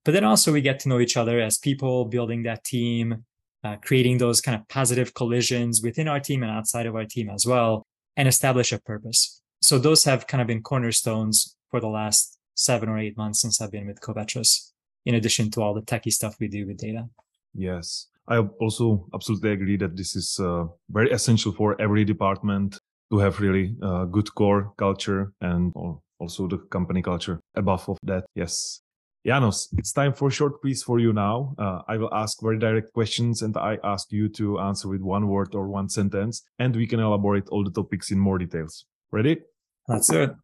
But 0.04 0.12
then 0.12 0.24
also 0.24 0.52
we 0.52 0.60
get 0.60 0.78
to 0.80 0.88
know 0.88 1.00
each 1.00 1.16
other 1.16 1.40
as 1.40 1.58
people, 1.58 2.04
building 2.04 2.42
that 2.42 2.64
team, 2.64 3.24
uh, 3.64 3.76
creating 3.76 4.18
those 4.18 4.40
kind 4.40 4.60
of 4.60 4.68
positive 4.68 5.14
collisions 5.14 5.80
within 5.82 6.08
our 6.08 6.20
team 6.20 6.42
and 6.42 6.52
outside 6.52 6.86
of 6.86 6.94
our 6.94 7.06
team 7.06 7.30
as 7.30 7.46
well, 7.46 7.86
and 8.16 8.28
establish 8.28 8.72
a 8.72 8.80
purpose. 8.80 9.40
So 9.62 9.78
those 9.78 10.04
have 10.04 10.26
kind 10.26 10.42
of 10.42 10.48
been 10.48 10.62
cornerstones 10.62 11.56
for 11.70 11.80
the 11.80 11.88
last 11.88 12.38
seven 12.54 12.88
or 12.88 12.98
eight 12.98 13.16
months 13.16 13.40
since 13.40 13.60
I've 13.60 13.70
been 13.70 13.86
with 13.86 14.00
Covetrus, 14.00 14.72
in 15.06 15.14
addition 15.14 15.50
to 15.52 15.62
all 15.62 15.72
the 15.72 15.82
techie 15.82 16.12
stuff 16.12 16.36
we 16.40 16.48
do 16.48 16.66
with 16.66 16.76
data. 16.76 17.08
Yes. 17.54 18.08
I 18.28 18.38
also 18.60 19.06
absolutely 19.14 19.50
agree 19.52 19.76
that 19.78 19.96
this 19.96 20.14
is 20.14 20.38
uh, 20.40 20.64
very 20.90 21.10
essential 21.10 21.52
for 21.52 21.80
every 21.80 22.04
department 22.04 22.78
to 23.10 23.18
have 23.18 23.40
really 23.40 23.76
uh, 23.82 24.04
good 24.04 24.34
core 24.34 24.72
culture 24.78 25.32
and 25.40 25.72
also 26.18 26.46
the 26.46 26.58
company 26.70 27.02
culture 27.02 27.40
above 27.56 27.88
of 27.88 27.98
that. 28.04 28.24
Yes. 28.34 28.80
Janos, 29.24 29.68
it's 29.78 29.92
time 29.92 30.14
for 30.14 30.28
a 30.28 30.32
short 30.32 30.60
quiz 30.60 30.82
for 30.82 30.98
you 30.98 31.12
now. 31.12 31.54
Uh, 31.56 31.82
I 31.86 31.96
will 31.96 32.12
ask 32.12 32.38
very 32.42 32.58
direct 32.58 32.92
questions 32.92 33.42
and 33.42 33.56
I 33.56 33.78
ask 33.84 34.10
you 34.10 34.28
to 34.30 34.58
answer 34.58 34.88
with 34.88 35.00
one 35.00 35.28
word 35.28 35.54
or 35.54 35.68
one 35.68 35.88
sentence, 35.88 36.42
and 36.58 36.74
we 36.74 36.88
can 36.88 36.98
elaborate 36.98 37.48
all 37.48 37.62
the 37.62 37.70
topics 37.70 38.10
in 38.10 38.18
more 38.18 38.38
details. 38.38 38.84
Ready? 39.12 39.40
Let's 39.86 40.10
it. 40.10 40.34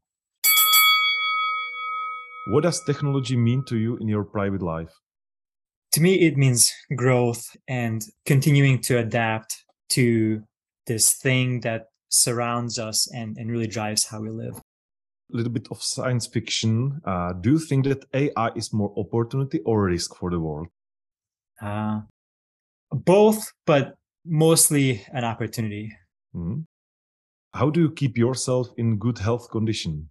What 2.50 2.62
does 2.62 2.80
technology 2.84 3.36
mean 3.36 3.64
to 3.68 3.76
you 3.76 3.96
in 3.96 4.08
your 4.08 4.24
private 4.24 4.62
life? 4.62 4.94
To 5.92 6.00
me, 6.00 6.14
it 6.14 6.36
means 6.36 6.72
growth 6.94 7.56
and 7.66 8.04
continuing 8.26 8.80
to 8.82 8.98
adapt 8.98 9.64
to 9.90 10.42
this 10.86 11.14
thing 11.14 11.60
that 11.60 11.86
surrounds 12.10 12.78
us 12.78 13.10
and, 13.12 13.36
and 13.36 13.50
really 13.50 13.66
drives 13.66 14.06
how 14.06 14.20
we 14.20 14.30
live 14.30 14.60
a 15.32 15.36
little 15.36 15.52
bit 15.52 15.68
of 15.70 15.82
science 15.82 16.26
fiction. 16.26 17.00
Uh, 17.04 17.32
do 17.34 17.52
you 17.52 17.58
think 17.58 17.84
that 17.84 18.04
AI 18.14 18.48
is 18.56 18.72
more 18.72 18.92
opportunity 18.96 19.60
or 19.60 19.84
risk 19.84 20.16
for 20.16 20.30
the 20.30 20.40
world? 20.40 20.68
Uh, 21.60 22.00
both, 22.90 23.52
but 23.66 23.96
mostly 24.24 25.04
an 25.12 25.24
opportunity. 25.24 25.92
Mm-hmm. 26.34 26.60
How 27.52 27.70
do 27.70 27.80
you 27.80 27.90
keep 27.90 28.16
yourself 28.16 28.68
in 28.76 28.98
good 28.98 29.18
health 29.18 29.50
condition? 29.50 30.10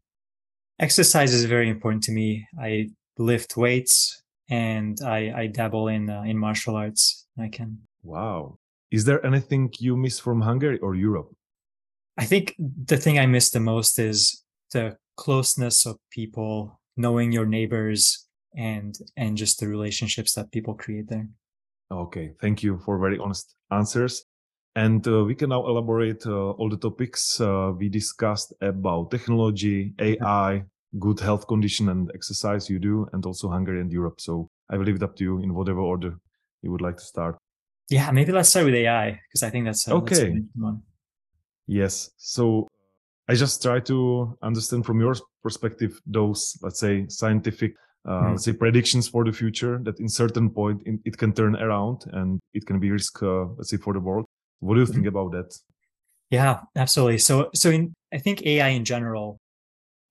Exercise 0.79 1.34
is 1.34 1.46
very 1.46 1.69
important 1.69 2.03
to 2.03 2.12
me. 2.12 2.48
I 2.60 2.89
lift 3.17 3.57
weights 3.57 4.22
and 4.50 5.00
I, 5.01 5.34
I 5.36 5.48
dabble 5.48 5.88
in 5.88 6.10
uh, 6.10 6.24
in 6.24 6.38
martial 6.38 6.75
arts. 6.75 7.27
I 7.38 7.50
can. 7.50 7.80
Wow. 8.04 8.58
Is 8.92 9.06
there 9.06 9.25
anything 9.25 9.74
you 9.80 9.98
miss 9.98 10.20
from 10.20 10.42
Hungary 10.42 10.80
or 10.80 10.96
Europe? 10.96 11.36
I 12.18 12.25
think 12.25 12.56
the 12.58 12.98
thing 12.98 13.20
I 13.20 13.25
miss 13.25 13.50
the 13.50 13.60
most 13.60 14.00
is 14.00 14.44
the 14.72 14.98
closeness 15.18 15.86
of 15.86 15.98
people, 16.10 16.80
knowing 16.96 17.32
your 17.32 17.46
neighbors, 17.46 18.27
and 18.56 18.98
and 19.16 19.38
just 19.38 19.60
the 19.60 19.68
relationships 19.68 20.34
that 20.34 20.51
people 20.51 20.74
create 20.74 21.08
there. 21.10 21.27
Okay, 21.92 22.34
thank 22.42 22.63
you 22.63 22.80
for 22.80 22.98
very 22.98 23.18
honest 23.20 23.56
answers. 23.72 24.25
And 24.75 25.08
uh, 25.08 25.24
we 25.24 25.34
can 25.34 25.50
now 25.50 25.66
elaborate 25.66 26.25
uh, 26.27 26.51
all 26.51 26.70
the 26.70 26.77
topics 26.77 27.42
uh, 27.42 27.72
we 27.75 27.89
discussed 27.89 28.54
about 28.62 29.10
technology, 29.10 29.94
AI, 30.00 30.66
good 31.00 31.20
health 31.20 31.48
condition 31.48 31.89
and 31.89 32.12
exercise 32.13 32.70
you 32.70 32.79
do, 32.79 33.08
and 33.13 33.25
also 33.25 33.50
Hungary 33.50 33.82
and 33.82 33.91
Europe. 33.91 34.20
So 34.22 34.50
I 34.70 34.77
will 34.77 34.86
leave 34.86 34.96
it 34.96 35.03
up 35.03 35.15
to 35.17 35.24
you 35.24 35.39
in 35.39 35.53
whatever 35.53 35.79
order 35.79 36.17
you 36.62 36.72
would 36.72 36.82
like 36.82 36.98
to 36.98 37.03
start. 37.03 37.38
Yeah, 37.89 38.12
maybe 38.12 38.32
let's 38.32 38.50
start 38.50 38.65
with 38.65 38.75
AI 38.75 39.20
because 39.27 39.44
I 39.44 39.50
think 39.50 39.65
that's 39.65 39.88
okay. 39.88 40.41
That's 40.56 40.77
yes. 41.67 42.10
So 42.17 42.67
I 43.29 43.36
just 43.36 43.62
try 43.62 43.79
to 43.82 44.38
understand 44.41 44.86
from 44.86 45.00
your 45.00 45.15
perspective 45.44 46.00
those, 46.06 46.58
let's 46.62 46.79
say, 46.79 47.06
scientific, 47.08 47.75
uh, 48.06 48.12
mm. 48.12 48.32
let's 48.32 48.46
say, 48.46 48.53
predictions 48.53 49.08
for 49.08 49.24
the 49.24 49.32
future 49.32 49.79
that 49.84 50.00
in 50.00 50.10
certain 50.10 50.50
point 50.50 50.82
in, 50.86 51.00
it 51.06 51.17
can 51.17 51.34
turn 51.34 51.56
around 51.56 52.03
and 52.13 52.39
it 52.53 52.65
can 52.65 52.79
be 52.79 52.91
risk, 52.91 53.22
uh, 53.24 53.46
let's 53.58 53.70
say, 53.70 53.77
for 53.77 53.94
the 53.94 54.00
world. 54.00 54.25
What 54.60 54.75
do 54.75 54.82
you 54.82 54.88
mm. 54.88 54.94
think 54.94 55.08
about 55.08 55.32
that? 55.32 55.58
Yeah, 56.29 56.62
absolutely. 56.75 57.20
So, 57.20 57.50
so 57.53 57.70
in, 57.70 57.94
I 58.13 58.17
think 58.17 58.46
AI 58.46 58.70
in 58.70 58.84
general 58.84 59.39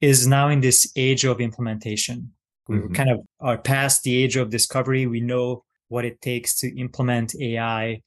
is 0.00 0.26
now 0.26 0.48
in 0.48 0.60
this 0.60 0.92
age 0.96 1.24
of 1.24 1.40
implementation. 1.40 2.32
We 2.68 2.78
mm-hmm. 2.78 2.94
kind 2.94 3.10
of 3.10 3.20
are 3.40 3.58
past 3.58 4.02
the 4.02 4.22
age 4.22 4.36
of 4.36 4.50
discovery. 4.50 5.06
We 5.06 5.20
know 5.20 5.64
what 5.88 6.04
it 6.04 6.20
takes 6.20 6.58
to 6.60 6.78
implement 6.78 7.34
AI, 7.40 8.02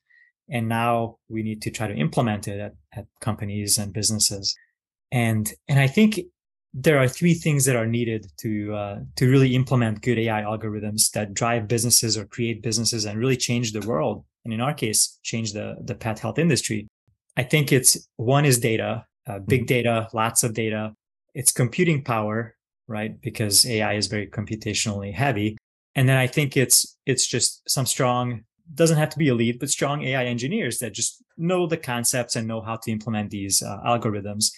and 0.50 0.68
now 0.68 1.18
we 1.30 1.44
need 1.44 1.62
to 1.62 1.72
try 1.72 1.88
to 1.88 1.96
implement 1.96 2.48
it 2.48 2.60
at, 2.60 2.74
at 2.94 3.06
companies 3.22 3.78
and 3.78 3.94
businesses 3.94 4.56
and 5.12 5.52
and 5.68 5.80
I 5.80 5.88
think 5.88 6.20
there 6.74 7.00
are 7.00 7.08
three 7.08 7.34
things 7.34 7.66
that 7.66 7.76
are 7.76 7.88
needed 7.88 8.28
to 8.38 8.74
uh, 8.74 9.00
to 9.16 9.30
really 9.30 9.56
implement 9.56 10.02
good 10.02 10.20
AI 10.20 10.44
algorithms 10.44 11.12
that 11.12 11.34
drive 11.34 11.68
businesses 11.68 12.18
or 12.18 12.26
create 12.26 12.62
businesses 12.62 13.06
and 13.06 13.20
really 13.20 13.38
change 13.38 13.72
the 13.72 13.86
world. 13.88 14.24
And 14.46 14.54
in 14.54 14.62
our 14.62 14.74
case, 14.74 15.20
change 15.24 15.54
the 15.54 15.78
the 15.84 15.96
pet 15.96 16.20
health 16.20 16.38
industry. 16.38 16.88
I 17.38 17.44
think 17.44 17.72
it's 17.72 18.08
one 18.18 18.46
is 18.46 18.60
data, 18.60 19.06
uh, 19.28 19.40
big 19.40 19.62
mm-hmm. 19.62 19.68
data, 19.68 20.08
lots 20.14 20.44
of 20.44 20.54
data. 20.54 20.94
It's 21.34 21.52
computing 21.52 22.04
power, 22.04 22.56
right? 22.88 23.20
Because 23.22 23.66
AI 23.66 23.94
is 23.94 24.08
very 24.08 24.28
computationally 24.28 25.14
heavy. 25.14 25.58
And 25.96 26.08
then 26.08 26.18
I 26.18 26.28
think 26.28 26.56
it's 26.56 26.98
it's 27.06 27.28
just 27.28 27.70
some 27.70 27.86
strong 27.86 28.44
doesn't 28.74 28.98
have 28.98 29.10
to 29.10 29.18
be 29.18 29.30
elite, 29.30 29.60
but 29.60 29.70
strong 29.70 30.04
AI 30.04 30.26
engineers 30.26 30.80
that 30.80 30.94
just 30.94 31.24
know 31.38 31.66
the 31.66 31.78
concepts 31.78 32.36
and 32.36 32.48
know 32.48 32.62
how 32.62 32.76
to 32.76 32.92
implement 32.92 33.32
these 33.32 33.62
uh, 33.62 33.80
algorithms. 33.86 34.52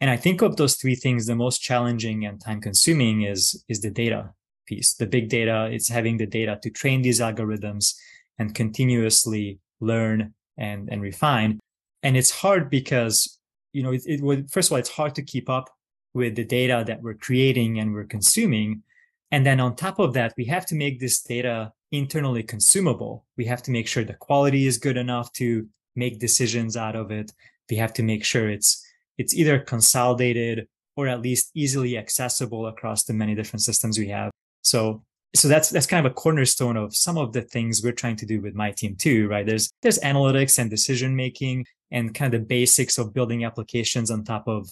And 0.00 0.10
I 0.10 0.16
think 0.16 0.42
of 0.42 0.56
those 0.56 0.76
three 0.76 0.94
things, 0.94 1.26
the 1.26 1.34
most 1.34 1.58
challenging 1.58 2.24
and 2.24 2.40
time 2.40 2.60
consuming 2.60 3.22
is, 3.22 3.64
is 3.68 3.80
the 3.80 3.90
data 3.90 4.30
piece. 4.66 4.94
The 4.94 5.06
big 5.06 5.28
data, 5.28 5.68
it's 5.70 5.88
having 5.88 6.16
the 6.16 6.26
data 6.26 6.58
to 6.62 6.70
train 6.70 7.02
these 7.02 7.20
algorithms 7.20 7.94
and 8.38 8.54
continuously 8.54 9.58
learn 9.80 10.34
and, 10.56 10.88
and 10.90 11.02
refine. 11.02 11.58
And 12.02 12.16
it's 12.16 12.30
hard 12.30 12.70
because, 12.70 13.38
you 13.72 13.82
know, 13.82 13.92
it, 13.92 14.02
it 14.06 14.20
would, 14.20 14.50
first 14.50 14.68
of 14.68 14.72
all, 14.72 14.78
it's 14.78 14.88
hard 14.88 15.14
to 15.16 15.22
keep 15.22 15.50
up 15.50 15.68
with 16.14 16.36
the 16.36 16.44
data 16.44 16.84
that 16.86 17.02
we're 17.02 17.14
creating 17.14 17.78
and 17.78 17.92
we're 17.92 18.04
consuming. 18.04 18.82
And 19.30 19.44
then 19.44 19.60
on 19.60 19.76
top 19.76 19.98
of 19.98 20.14
that, 20.14 20.34
we 20.36 20.44
have 20.46 20.66
to 20.66 20.74
make 20.74 21.00
this 21.00 21.22
data 21.22 21.72
internally 21.92 22.42
consumable. 22.42 23.24
We 23.36 23.44
have 23.46 23.62
to 23.64 23.70
make 23.70 23.88
sure 23.88 24.04
the 24.04 24.14
quality 24.14 24.66
is 24.66 24.78
good 24.78 24.96
enough 24.96 25.32
to 25.34 25.68
make 25.96 26.18
decisions 26.18 26.76
out 26.76 26.96
of 26.96 27.10
it. 27.10 27.32
We 27.70 27.76
have 27.76 27.92
to 27.94 28.02
make 28.02 28.24
sure 28.24 28.48
it's 28.48 28.84
it's 29.18 29.34
either 29.34 29.58
consolidated 29.58 30.68
or 30.96 31.08
at 31.08 31.20
least 31.20 31.50
easily 31.54 31.98
accessible 31.98 32.66
across 32.66 33.04
the 33.04 33.12
many 33.12 33.34
different 33.34 33.62
systems 33.62 33.98
we 33.98 34.08
have. 34.08 34.30
So 34.62 35.02
so 35.34 35.48
that's 35.48 35.70
that's 35.70 35.86
kind 35.86 36.04
of 36.04 36.10
a 36.10 36.14
cornerstone 36.14 36.76
of 36.76 36.96
some 36.96 37.18
of 37.18 37.32
the 37.32 37.42
things 37.42 37.82
we're 37.82 37.92
trying 37.92 38.16
to 38.16 38.26
do 38.26 38.40
with 38.40 38.54
my 38.54 38.70
team 38.70 38.96
too, 38.96 39.28
right? 39.28 39.46
There's 39.46 39.70
there's 39.82 39.98
analytics 40.00 40.58
and 40.58 40.70
decision 40.70 41.14
making 41.14 41.66
and 41.90 42.14
kind 42.14 42.32
of 42.32 42.40
the 42.40 42.46
basics 42.46 42.98
of 42.98 43.14
building 43.14 43.44
applications 43.44 44.10
on 44.10 44.24
top 44.24 44.48
of 44.48 44.68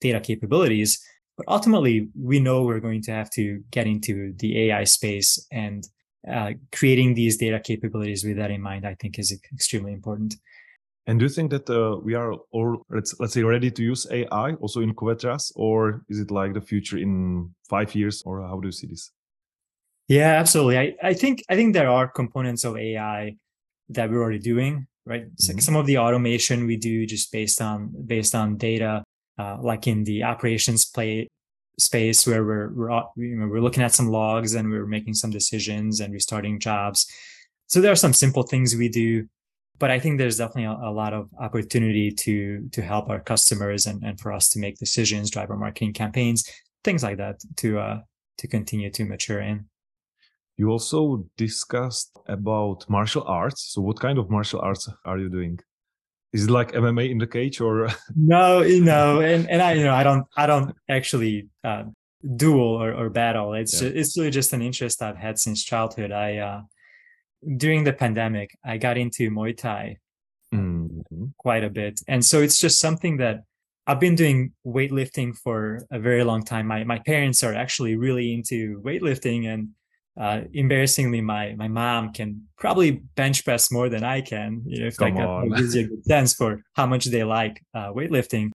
data 0.00 0.20
capabilities. 0.20 1.02
But 1.36 1.46
ultimately, 1.48 2.08
we 2.20 2.38
know 2.38 2.62
we're 2.62 2.80
going 2.80 3.02
to 3.02 3.12
have 3.12 3.30
to 3.30 3.62
get 3.70 3.86
into 3.86 4.34
the 4.38 4.70
AI 4.70 4.84
space 4.84 5.44
and 5.50 5.86
uh, 6.30 6.52
creating 6.72 7.14
these 7.14 7.36
data 7.36 7.60
capabilities 7.60 8.24
with 8.24 8.36
that 8.36 8.50
in 8.50 8.62
mind, 8.62 8.86
I 8.86 8.94
think 8.94 9.18
is 9.18 9.38
extremely 9.52 9.92
important. 9.92 10.36
And 11.06 11.18
do 11.18 11.26
you 11.26 11.28
think 11.28 11.50
that 11.50 11.68
uh, 11.68 11.98
we 11.98 12.14
are 12.14 12.32
all 12.50 12.82
let's 12.88 13.14
let's 13.20 13.34
say 13.34 13.42
ready 13.42 13.70
to 13.70 13.82
use 13.82 14.06
AI 14.10 14.52
also 14.54 14.80
in 14.80 14.94
Covetrus, 14.94 15.52
or 15.54 16.02
is 16.08 16.18
it 16.18 16.30
like 16.30 16.54
the 16.54 16.62
future 16.62 16.96
in 16.96 17.54
five 17.68 17.94
years, 17.94 18.22
or 18.24 18.40
how 18.40 18.58
do 18.58 18.68
you 18.68 18.72
see 18.72 18.86
this? 18.86 19.10
Yeah, 20.08 20.32
absolutely. 20.40 20.78
I, 20.78 20.94
I 21.02 21.14
think 21.14 21.42
I 21.50 21.56
think 21.56 21.74
there 21.74 21.90
are 21.90 22.08
components 22.08 22.64
of 22.64 22.78
AI 22.78 23.36
that 23.90 24.10
we're 24.10 24.22
already 24.22 24.38
doing, 24.38 24.86
right? 25.04 25.26
Mm-hmm. 25.26 25.58
Some 25.58 25.76
of 25.76 25.84
the 25.84 25.98
automation 25.98 26.66
we 26.66 26.78
do 26.78 27.04
just 27.04 27.30
based 27.30 27.60
on 27.60 27.92
based 28.06 28.34
on 28.34 28.56
data, 28.56 29.03
uh, 29.38 29.58
like 29.60 29.86
in 29.86 30.04
the 30.04 30.22
operations 30.22 30.84
play 30.84 31.28
space 31.78 32.26
where 32.26 32.44
we're 32.44 32.72
we're 32.72 33.02
you 33.16 33.36
know, 33.36 33.48
we're 33.48 33.60
looking 33.60 33.82
at 33.82 33.92
some 33.92 34.08
logs 34.08 34.54
and 34.54 34.70
we're 34.70 34.86
making 34.86 35.14
some 35.14 35.30
decisions 35.30 36.00
and 36.00 36.12
restarting 36.12 36.60
jobs. 36.60 37.06
So 37.66 37.80
there 37.80 37.92
are 37.92 37.96
some 37.96 38.12
simple 38.12 38.44
things 38.44 38.76
we 38.76 38.88
do 38.88 39.28
but 39.78 39.90
I 39.90 39.98
think 39.98 40.18
there's 40.18 40.38
definitely 40.38 40.64
a, 40.64 40.88
a, 40.88 40.92
lot 40.92 41.12
of 41.12 41.28
opportunity 41.38 42.10
to 42.10 42.68
to 42.70 42.82
help 42.82 43.10
our 43.10 43.20
customers 43.20 43.86
and, 43.86 44.02
and 44.04 44.20
for 44.20 44.32
us 44.32 44.48
to 44.50 44.58
make 44.58 44.78
decisions, 44.78 45.30
drive 45.30 45.50
our 45.50 45.56
marketing 45.56 45.92
campaigns, 45.92 46.48
things 46.84 47.02
like 47.02 47.18
that 47.18 47.40
to 47.56 47.78
uh, 47.78 48.00
to 48.38 48.46
continue 48.46 48.90
to 48.90 49.04
mature 49.04 49.40
in. 49.40 49.66
You 50.56 50.70
also 50.70 51.26
discussed 51.36 52.16
about 52.28 52.88
martial 52.88 53.24
arts. 53.26 53.72
So, 53.72 53.82
what 53.82 53.98
kind 53.98 54.18
of 54.18 54.30
martial 54.30 54.60
arts 54.60 54.88
are 55.04 55.18
you 55.18 55.28
doing? 55.28 55.58
Is 56.34 56.44
it 56.44 56.50
like 56.50 56.72
MMA 56.72 57.10
in 57.10 57.18
the 57.18 57.26
cage, 57.26 57.60
or 57.60 57.88
no? 58.16 58.60
No, 58.62 59.20
and 59.20 59.48
and 59.48 59.62
I 59.62 59.72
you 59.72 59.84
know 59.84 59.94
I 59.94 60.02
don't 60.02 60.26
I 60.36 60.46
don't 60.46 60.74
actually 60.90 61.48
uh, 61.62 61.84
duel 62.36 62.82
or, 62.82 62.92
or 62.92 63.08
battle. 63.08 63.54
It's 63.54 63.72
yeah. 63.74 63.88
just, 63.88 63.96
it's 63.96 64.18
really 64.18 64.30
just 64.30 64.52
an 64.52 64.60
interest 64.60 65.00
I've 65.00 65.16
had 65.16 65.38
since 65.38 65.62
childhood. 65.64 66.12
I 66.12 66.38
uh, 66.38 66.62
during 67.56 67.84
the 67.84 67.92
pandemic, 67.92 68.50
I 68.64 68.78
got 68.78 68.98
into 68.98 69.30
Muay 69.30 69.56
Thai 69.56 69.98
mm-hmm. 70.52 71.26
quite 71.38 71.64
a 71.64 71.70
bit. 71.70 72.00
And 72.08 72.24
so 72.24 72.42
it's 72.42 72.58
just 72.58 72.80
something 72.80 73.18
that 73.18 73.44
I've 73.86 74.00
been 74.00 74.14
doing 74.14 74.52
weightlifting 74.66 75.36
for 75.36 75.86
a 75.90 75.98
very 75.98 76.24
long 76.24 76.42
time. 76.42 76.66
My 76.66 76.84
my 76.84 76.98
parents 77.00 77.42
are 77.44 77.54
actually 77.54 77.96
really 77.96 78.32
into 78.32 78.80
weightlifting 78.82 79.46
and 79.52 79.68
uh, 80.20 80.42
embarrassingly, 80.52 81.20
my 81.20 81.54
my 81.56 81.68
mom 81.68 82.12
can 82.12 82.46
probably 82.56 83.02
bench 83.16 83.44
press 83.44 83.72
more 83.72 83.88
than 83.88 84.04
I 84.04 84.20
can. 84.20 84.62
You 84.66 84.80
know, 84.80 84.86
if 84.86 84.96
Come 84.96 85.14
that 85.14 85.56
gives 85.56 85.74
you 85.74 85.86
a 85.86 85.88
good 85.88 86.04
sense 86.04 86.34
for 86.34 86.62
how 86.74 86.86
much 86.86 87.06
they 87.06 87.24
like 87.24 87.60
uh, 87.74 87.92
weightlifting. 87.92 88.50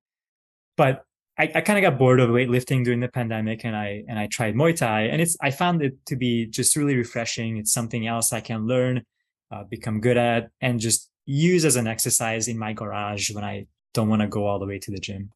But 0.78 1.04
I, 1.38 1.52
I 1.56 1.62
kind 1.62 1.78
of 1.78 1.90
got 1.90 2.00
bored 2.00 2.22
of 2.22 2.30
weightlifting 2.30 2.86
during 2.86 3.02
the 3.02 3.10
pandemic, 3.10 3.66
and 3.66 3.76
I 3.76 4.04
and 4.08 4.18
I 4.18 4.28
tried 4.28 4.56
Muay 4.56 4.76
Thai, 4.76 5.02
and 5.04 5.22
it's 5.22 5.36
I 5.42 5.52
found 5.52 5.82
it 5.82 5.98
to 6.06 6.16
be 6.16 6.46
just 6.46 6.78
really 6.78 6.96
refreshing. 6.96 7.58
It's 7.58 7.74
something 7.74 8.08
else 8.08 8.32
I 8.32 8.40
can 8.40 8.66
learn, 8.66 9.04
uh, 9.52 9.64
become 9.64 10.00
good 10.00 10.18
at, 10.18 10.50
and 10.62 10.80
just 10.80 11.10
use 11.26 11.66
as 11.66 11.76
an 11.76 11.88
exercise 11.88 12.48
in 12.48 12.58
my 12.58 12.72
garage 12.72 13.32
when 13.32 13.44
I 13.44 13.68
don't 13.94 14.08
want 14.08 14.22
to 14.22 14.28
go 14.28 14.48
all 14.48 14.60
the 14.60 14.66
way 14.66 14.80
to 14.80 14.92
the 14.92 15.00
gym. 15.00 15.32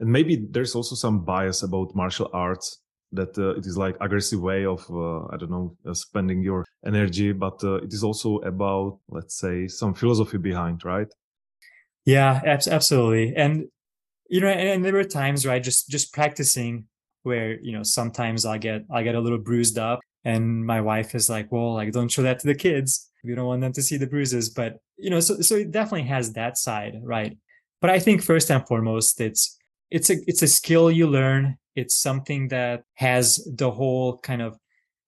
And 0.00 0.10
maybe 0.10 0.36
there's 0.36 0.74
also 0.74 0.94
some 0.94 1.24
bias 1.24 1.62
about 1.62 1.94
martial 1.94 2.30
arts 2.32 2.80
that 3.12 3.36
uh, 3.38 3.50
it 3.50 3.66
is 3.66 3.76
like 3.76 3.96
aggressive 4.00 4.40
way 4.40 4.64
of 4.64 4.84
uh, 4.90 5.24
i 5.32 5.36
don't 5.36 5.50
know 5.50 5.76
uh, 5.86 5.94
spending 5.94 6.42
your 6.42 6.64
energy 6.86 7.32
but 7.32 7.62
uh, 7.64 7.74
it 7.74 7.92
is 7.92 8.04
also 8.04 8.36
about 8.38 8.98
let's 9.08 9.36
say 9.38 9.66
some 9.66 9.94
philosophy 9.94 10.38
behind 10.38 10.84
right? 10.84 11.08
Yeah 12.04 12.40
absolutely. 12.44 13.34
And 13.36 13.66
you 14.28 14.40
know 14.40 14.48
and, 14.48 14.84
there 14.84 14.92
were 14.92 15.04
times 15.04 15.44
right 15.44 15.62
just 15.62 15.88
just 15.88 16.12
practicing 16.12 16.86
where 17.22 17.60
you 17.60 17.72
know 17.72 17.82
sometimes 17.82 18.46
i 18.46 18.56
get 18.56 18.82
i 18.90 19.02
get 19.02 19.14
a 19.14 19.20
little 19.20 19.38
bruised 19.38 19.78
up 19.78 20.00
and 20.24 20.64
my 20.64 20.80
wife 20.80 21.14
is 21.14 21.28
like 21.28 21.52
well 21.52 21.74
like 21.74 21.92
don't 21.92 22.10
show 22.10 22.22
that 22.22 22.38
to 22.40 22.46
the 22.46 22.54
kids. 22.54 23.10
We 23.22 23.34
don't 23.34 23.46
want 23.46 23.60
them 23.60 23.74
to 23.74 23.82
see 23.82 23.98
the 23.98 24.06
bruises. 24.06 24.48
But 24.48 24.78
you 24.96 25.10
know 25.10 25.20
so 25.20 25.40
so 25.40 25.56
it 25.56 25.72
definitely 25.72 26.08
has 26.08 26.32
that 26.32 26.56
side 26.56 26.94
right? 27.02 27.36
But 27.80 27.90
i 27.90 27.98
think 27.98 28.22
first 28.22 28.50
and 28.50 28.66
foremost 28.66 29.20
it's 29.20 29.58
it's 29.90 30.10
a 30.10 30.16
it's 30.26 30.42
a 30.42 30.46
skill 30.46 30.90
you 30.90 31.06
learn 31.06 31.56
it's 31.76 31.96
something 31.96 32.48
that 32.48 32.82
has 32.94 33.46
the 33.56 33.70
whole 33.70 34.18
kind 34.18 34.42
of 34.42 34.58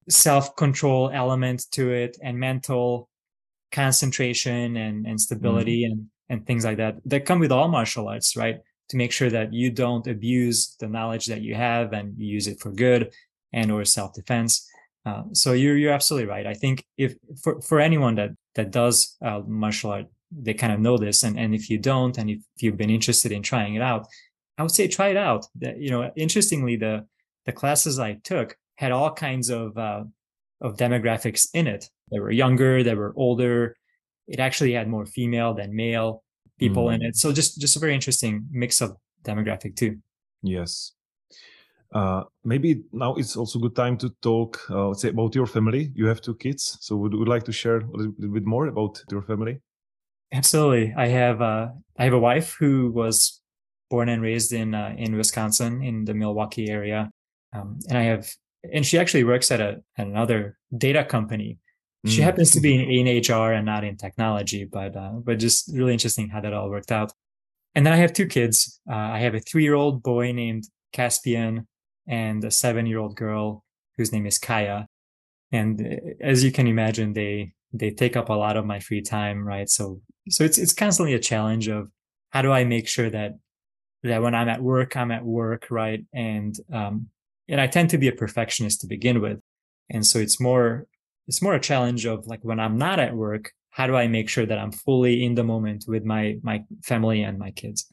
self-control 0.08 1.10
element 1.12 1.66
to 1.72 1.90
it 1.90 2.16
and 2.22 2.38
mental 2.38 3.08
concentration 3.70 4.76
and, 4.76 5.06
and 5.06 5.20
stability 5.20 5.82
mm. 5.82 5.92
and, 5.92 6.06
and 6.28 6.46
things 6.46 6.64
like 6.64 6.76
that 6.76 6.96
that 7.04 7.24
come 7.24 7.38
with 7.38 7.52
all 7.52 7.68
martial 7.68 8.08
arts, 8.08 8.36
right? 8.36 8.58
To 8.90 8.96
make 8.96 9.12
sure 9.12 9.30
that 9.30 9.52
you 9.52 9.70
don't 9.70 10.06
abuse 10.06 10.76
the 10.78 10.88
knowledge 10.88 11.26
that 11.26 11.40
you 11.40 11.54
have 11.54 11.92
and 11.92 12.14
you 12.18 12.26
use 12.26 12.46
it 12.46 12.60
for 12.60 12.70
good 12.70 13.12
and 13.52 13.70
or 13.70 13.84
self-defense. 13.84 14.68
Uh, 15.04 15.22
so 15.32 15.52
you're 15.52 15.76
you're 15.76 15.92
absolutely 15.92 16.28
right. 16.28 16.46
I 16.46 16.54
think 16.54 16.84
if 16.96 17.14
for, 17.42 17.60
for 17.60 17.80
anyone 17.80 18.14
that 18.16 18.30
that 18.54 18.70
does 18.70 19.16
uh, 19.24 19.40
martial 19.46 19.90
art, 19.90 20.06
they 20.30 20.54
kind 20.54 20.72
of 20.72 20.78
know 20.78 20.96
this, 20.96 21.24
and 21.24 21.38
and 21.38 21.54
if 21.54 21.68
you 21.68 21.78
don't, 21.78 22.16
and 22.18 22.30
if 22.30 22.40
you've 22.58 22.76
been 22.76 22.90
interested 22.90 23.32
in 23.32 23.42
trying 23.42 23.74
it 23.74 23.82
out, 23.82 24.06
I 24.58 24.62
would 24.62 24.70
say 24.70 24.88
try 24.88 25.08
it 25.08 25.16
out. 25.16 25.46
That 25.56 25.78
you 25.78 25.90
know, 25.90 26.10
interestingly, 26.16 26.76
the 26.76 27.06
the 27.46 27.52
classes 27.52 27.98
I 27.98 28.14
took 28.24 28.56
had 28.76 28.92
all 28.92 29.12
kinds 29.12 29.50
of 29.50 29.76
uh, 29.76 30.04
of 30.60 30.76
demographics 30.76 31.48
in 31.54 31.66
it. 31.66 31.88
They 32.10 32.20
were 32.20 32.30
younger, 32.30 32.82
they 32.82 32.94
were 32.94 33.12
older. 33.16 33.76
It 34.28 34.38
actually 34.38 34.72
had 34.72 34.88
more 34.88 35.06
female 35.06 35.54
than 35.54 35.74
male 35.74 36.22
people 36.58 36.86
mm. 36.86 36.94
in 36.94 37.02
it. 37.02 37.16
So 37.16 37.32
just 37.32 37.60
just 37.60 37.76
a 37.76 37.80
very 37.80 37.94
interesting 37.94 38.46
mix 38.50 38.80
of 38.80 38.96
demographic 39.24 39.76
too. 39.76 39.98
Yes. 40.42 40.92
Uh, 41.92 42.24
maybe 42.42 42.82
now 42.92 43.14
it's 43.16 43.36
also 43.36 43.58
good 43.58 43.76
time 43.76 43.98
to 43.98 44.08
talk, 44.22 44.58
uh, 44.70 44.88
let's 44.88 45.02
say, 45.02 45.10
about 45.10 45.34
your 45.34 45.46
family. 45.46 45.92
You 45.94 46.06
have 46.06 46.22
two 46.22 46.34
kids, 46.34 46.78
so 46.80 46.96
would 46.96 47.14
would 47.14 47.28
like 47.28 47.44
to 47.44 47.52
share 47.52 47.78
a 47.78 47.90
little, 47.90 48.14
little 48.18 48.34
bit 48.34 48.46
more 48.46 48.66
about 48.66 49.02
your 49.10 49.22
family? 49.22 49.60
Absolutely. 50.32 50.94
I 50.96 51.08
have 51.08 51.42
uh, 51.42 51.68
I 51.98 52.04
have 52.04 52.14
a 52.14 52.18
wife 52.18 52.56
who 52.58 52.90
was 52.92 53.41
born 53.92 54.08
and 54.08 54.22
raised 54.22 54.52
in 54.52 54.74
uh, 54.74 54.94
in 54.96 55.10
Wisconsin 55.22 55.82
in 55.82 56.06
the 56.08 56.14
Milwaukee 56.14 56.68
area, 56.78 57.10
um, 57.52 57.78
and 57.88 57.98
I 57.98 58.04
have 58.12 58.24
and 58.76 58.86
she 58.86 58.98
actually 58.98 59.24
works 59.24 59.50
at 59.50 59.60
a 59.60 59.70
at 59.98 60.06
another 60.06 60.58
data 60.86 61.04
company. 61.04 61.58
She 62.06 62.20
mm. 62.20 62.24
happens 62.24 62.50
to 62.52 62.60
be 62.60 62.72
in, 62.74 63.06
in, 63.06 63.22
HR 63.22 63.52
and 63.52 63.64
not 63.64 63.84
in 63.84 63.96
technology, 63.96 64.64
but 64.64 64.96
uh, 64.96 65.16
but 65.26 65.38
just 65.38 65.70
really 65.78 65.92
interesting 65.92 66.30
how 66.30 66.40
that 66.40 66.54
all 66.54 66.70
worked 66.70 66.90
out. 66.90 67.12
And 67.74 67.84
then 67.84 67.92
I 67.92 68.00
have 68.04 68.12
two 68.12 68.26
kids. 68.26 68.80
Uh, 68.90 69.08
I 69.16 69.18
have 69.18 69.34
a 69.34 69.40
three 69.40 69.62
year 69.62 69.74
old 69.74 70.02
boy 70.02 70.32
named 70.32 70.64
Caspian 70.92 71.68
and 72.06 72.42
a 72.44 72.50
seven 72.50 72.86
year 72.86 72.98
old 72.98 73.14
girl 73.14 73.62
whose 73.96 74.10
name 74.12 74.26
is 74.26 74.38
Kaya. 74.38 74.86
And 75.52 75.80
uh, 75.80 76.24
as 76.32 76.42
you 76.42 76.50
can 76.50 76.66
imagine, 76.66 77.12
they 77.12 77.52
they 77.72 77.90
take 77.90 78.16
up 78.16 78.28
a 78.30 78.40
lot 78.44 78.56
of 78.56 78.64
my 78.64 78.80
free 78.80 79.02
time, 79.02 79.46
right? 79.54 79.68
So 79.68 80.00
so 80.28 80.44
it's 80.44 80.58
it's 80.58 80.74
constantly 80.84 81.14
a 81.14 81.26
challenge 81.30 81.68
of 81.68 81.90
how 82.30 82.42
do 82.42 82.50
I 82.50 82.64
make 82.64 82.88
sure 82.88 83.10
that 83.10 83.32
that 84.02 84.22
when 84.22 84.34
I'm 84.34 84.48
at 84.48 84.62
work, 84.62 84.96
I'm 84.96 85.10
at 85.10 85.24
work, 85.24 85.66
right? 85.70 86.04
And 86.12 86.56
um, 86.72 87.08
and 87.48 87.60
I 87.60 87.66
tend 87.66 87.90
to 87.90 87.98
be 87.98 88.08
a 88.08 88.12
perfectionist 88.12 88.80
to 88.80 88.86
begin 88.86 89.20
with, 89.20 89.40
and 89.90 90.06
so 90.06 90.18
it's 90.18 90.40
more 90.40 90.86
it's 91.28 91.42
more 91.42 91.54
a 91.54 91.60
challenge 91.60 92.06
of 92.06 92.26
like 92.26 92.40
when 92.42 92.60
I'm 92.60 92.78
not 92.78 92.98
at 92.98 93.14
work, 93.14 93.52
how 93.70 93.86
do 93.86 93.96
I 93.96 94.06
make 94.08 94.28
sure 94.28 94.46
that 94.46 94.58
I'm 94.58 94.72
fully 94.72 95.24
in 95.24 95.34
the 95.34 95.44
moment 95.44 95.84
with 95.86 96.04
my 96.04 96.38
my 96.42 96.64
family 96.84 97.22
and 97.22 97.38
my 97.38 97.50
kids? 97.50 97.86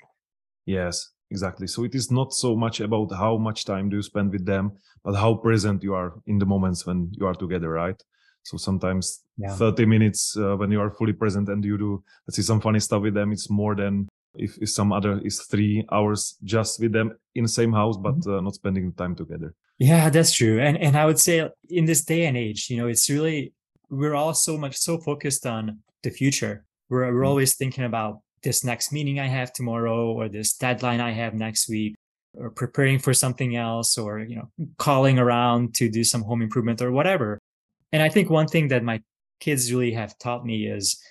Yes, 0.66 1.12
exactly. 1.32 1.68
So 1.68 1.84
it 1.84 1.96
is 1.96 2.12
not 2.12 2.34
so 2.34 2.56
much 2.56 2.80
about 2.80 3.12
how 3.12 3.38
much 3.38 3.66
time 3.66 3.90
do 3.90 3.98
you 3.98 4.04
spend 4.04 4.32
with 4.32 4.46
them, 4.46 4.74
but 5.04 5.16
how 5.16 5.36
present 5.36 5.84
you 5.84 5.94
are 5.94 6.14
in 6.28 6.40
the 6.40 6.46
moments 6.46 6.86
when 6.86 7.12
you 7.14 7.26
are 7.26 7.34
together, 7.34 7.70
right? 7.70 8.02
So 8.44 8.58
sometimes 8.58 9.24
yeah. 9.38 9.56
30 9.56 9.86
minutes 9.86 10.36
uh, 10.38 10.56
when 10.56 10.72
you 10.72 10.82
are 10.82 10.92
fully 10.92 11.14
present 11.14 11.50
and 11.50 11.64
you 11.64 11.78
do, 11.78 12.04
let's 12.28 12.38
see, 12.38 12.42
some 12.42 12.62
funny 12.62 12.80
stuff 12.80 13.02
with 13.02 13.14
them, 13.14 13.32
it's 13.32 13.50
more 13.50 13.76
than 13.76 14.08
if, 14.40 14.58
if 14.58 14.70
some 14.70 14.92
other 14.92 15.20
is 15.24 15.42
three 15.42 15.86
hours 15.92 16.38
just 16.44 16.80
with 16.80 16.92
them 16.92 17.16
in 17.36 17.44
the 17.44 17.50
same 17.50 17.74
house 17.74 17.98
but 17.98 18.16
mm-hmm. 18.20 18.38
uh, 18.38 18.42
not 18.42 18.56
spending 18.56 18.92
time 18.94 19.16
together 19.16 19.54
yeah 19.78 20.10
that's 20.10 20.32
true 20.32 20.60
and 20.60 20.78
and 20.78 20.98
i 20.98 21.06
would 21.06 21.20
say 21.20 21.48
in 21.70 21.86
this 21.86 22.04
day 22.04 22.26
and 22.26 22.38
age 22.38 22.70
you 22.70 22.78
know 22.78 22.88
it's 22.88 23.10
really 23.10 23.54
we're 23.90 24.16
all 24.16 24.34
so 24.34 24.58
much 24.58 24.78
so 24.78 24.98
focused 24.98 25.46
on 25.46 25.80
the 26.04 26.10
future 26.10 26.66
we're, 26.90 27.02
we're 27.02 27.12
mm-hmm. 27.12 27.28
always 27.28 27.56
thinking 27.56 27.84
about 27.84 28.20
this 28.44 28.64
next 28.64 28.92
meeting 28.92 29.20
i 29.20 29.28
have 29.28 29.52
tomorrow 29.54 30.12
or 30.12 30.30
this 30.30 30.54
deadline 30.54 31.02
i 31.02 31.12
have 31.12 31.34
next 31.34 31.70
week 31.70 31.96
or 32.36 32.50
preparing 32.50 33.00
for 33.00 33.14
something 33.14 33.56
else 33.56 33.98
or 33.98 34.20
you 34.20 34.36
know 34.36 34.50
calling 34.78 35.20
around 35.20 35.74
to 35.74 35.90
do 35.90 36.04
some 36.04 36.22
home 36.22 36.42
improvement 36.42 36.82
or 36.82 36.92
whatever 36.92 37.40
and 37.92 38.02
i 38.02 38.10
think 38.10 38.30
one 38.30 38.48
thing 38.48 38.68
that 38.68 38.84
my 38.84 39.02
kids 39.40 39.72
really 39.72 39.92
have 39.92 40.18
taught 40.20 40.46
me 40.46 40.68
is 40.68 41.02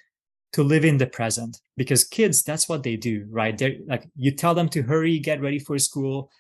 to 0.53 0.63
live 0.63 0.85
in 0.85 0.99
the 0.99 1.07
present 1.07 1.61
because 1.77 2.05
kids 2.05 2.43
that's 2.43 2.69
what 2.69 2.83
they 2.83 2.97
do 2.97 3.27
right? 3.31 3.57
They 3.57 3.81
like 3.87 4.09
you 4.17 4.31
tell 4.33 4.55
them 4.55 4.69
to 4.71 4.83
hurry 4.83 5.19
get 5.19 5.41
ready 5.41 5.59
for 5.59 5.79
school. 5.79 6.31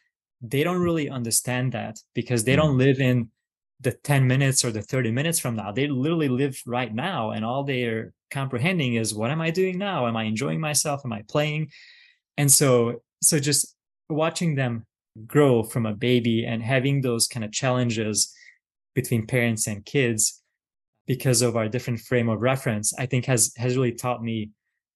They 0.41 0.63
don't 0.63 0.81
really 0.81 1.11
understand 1.11 1.73
that 1.73 1.99
because 2.15 2.45
they 2.45 2.57
don't 2.57 2.77
mm. 2.77 2.79
live 2.79 3.01
in 3.01 3.31
the 3.81 3.93
10 3.93 4.27
minutes 4.27 4.65
or 4.65 4.73
the 4.73 4.83
30 4.83 5.13
minutes 5.13 5.39
from 5.39 5.57
now. 5.57 5.73
They 5.73 5.87
literally 5.87 6.29
live 6.29 6.61
right 6.67 6.93
now 6.93 7.31
and 7.31 7.45
all 7.45 7.65
they're 7.65 8.13
comprehending 8.31 8.95
is 8.95 9.15
what 9.15 9.31
am 9.31 9.41
i 9.41 9.51
doing 9.51 9.79
now? 9.79 10.07
Am 10.07 10.17
i 10.17 10.25
enjoying 10.25 10.61
myself? 10.61 11.03
Am 11.05 11.13
i 11.13 11.23
playing? 11.29 11.71
And 12.37 12.51
so 12.51 13.03
so 13.23 13.39
just 13.39 13.77
watching 14.09 14.55
them 14.55 14.87
grow 15.27 15.63
from 15.63 15.87
a 15.87 15.95
baby 15.95 16.45
and 16.47 16.63
having 16.63 17.01
those 17.01 17.27
kind 17.27 17.45
of 17.45 17.53
challenges 17.53 18.33
between 18.95 19.27
parents 19.27 19.67
and 19.67 19.85
kids 19.85 20.38
because 21.09 21.41
of 21.43 21.57
our 21.57 21.69
different 21.69 21.99
frame 21.99 22.29
of 22.29 22.41
reference, 22.41 22.95
I 22.97 23.07
think 23.07 23.25
has 23.25 23.53
has 23.57 23.77
really 23.77 23.93
taught 23.93 24.23
me 24.23 24.51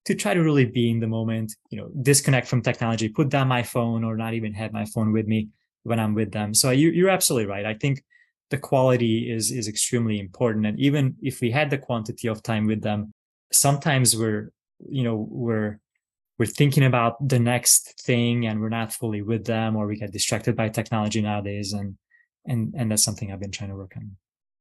to 0.04 0.14
try 0.14 0.34
to 0.34 0.42
really 0.42 0.66
be 0.66 0.90
in 0.90 1.00
the 1.00 1.06
moment, 1.06 1.54
you 1.70 1.78
know, 1.78 1.88
disconnect 2.02 2.46
from 2.46 2.60
technology, 2.60 3.08
put 3.08 3.30
down 3.30 3.48
my 3.48 3.62
phone 3.62 4.04
or 4.04 4.16
not 4.16 4.34
even 4.34 4.52
have 4.52 4.72
my 4.72 4.84
phone 4.84 5.12
with 5.12 5.26
me 5.26 5.48
when 5.84 5.98
I'm 5.98 6.14
with 6.14 6.32
them. 6.32 6.54
So 6.54 6.70
you, 6.70 6.90
you're 6.90 7.08
absolutely 7.08 7.48
right. 7.48 7.64
I 7.64 7.74
think 7.74 8.04
the 8.50 8.58
quality 8.58 9.32
is 9.32 9.50
is 9.50 9.66
extremely 9.66 10.20
important. 10.20 10.66
And 10.66 10.78
even 10.78 11.16
if 11.22 11.40
we 11.40 11.50
had 11.50 11.70
the 11.70 11.78
quantity 11.78 12.28
of 12.28 12.42
time 12.42 12.66
with 12.66 12.82
them, 12.82 13.12
sometimes 13.50 14.14
we're, 14.14 14.52
you 14.86 15.02
know, 15.04 15.26
we're 15.30 15.80
we're 16.38 16.46
thinking 16.46 16.84
about 16.84 17.26
the 17.26 17.38
next 17.38 18.02
thing 18.02 18.46
and 18.46 18.60
we're 18.60 18.68
not 18.68 18.92
fully 18.92 19.22
with 19.22 19.44
them 19.46 19.76
or 19.76 19.86
we 19.86 19.96
get 19.96 20.12
distracted 20.12 20.56
by 20.56 20.68
technology 20.68 21.22
nowadays. 21.22 21.72
And 21.72 21.96
and 22.44 22.74
and 22.76 22.90
that's 22.90 23.04
something 23.04 23.32
I've 23.32 23.40
been 23.40 23.50
trying 23.50 23.70
to 23.70 23.76
work 23.76 23.94
on. 23.96 24.16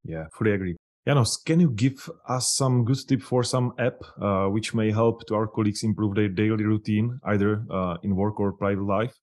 Yeah, 0.06 0.28
fully 0.32 0.52
agree. 0.52 0.78
Janos, 1.08 1.38
can 1.38 1.60
you 1.60 1.72
give 1.72 2.10
us 2.28 2.54
some 2.54 2.86
good 2.86 3.00
tip 3.08 3.24
for 3.24 3.44
some 3.44 3.74
app 3.80 4.02
uh, 4.22 4.46
which 4.46 4.76
may 4.76 4.92
help 4.92 5.26
to 5.26 5.36
our 5.36 5.48
colleagues 5.48 5.84
improve 5.84 6.14
their 6.14 6.30
daily 6.30 6.64
routine, 6.64 7.20
either 7.26 7.66
uh, 7.72 7.98
in 8.04 8.16
work 8.16 8.40
or 8.40 8.52
private 8.54 8.84
life? 8.84 9.16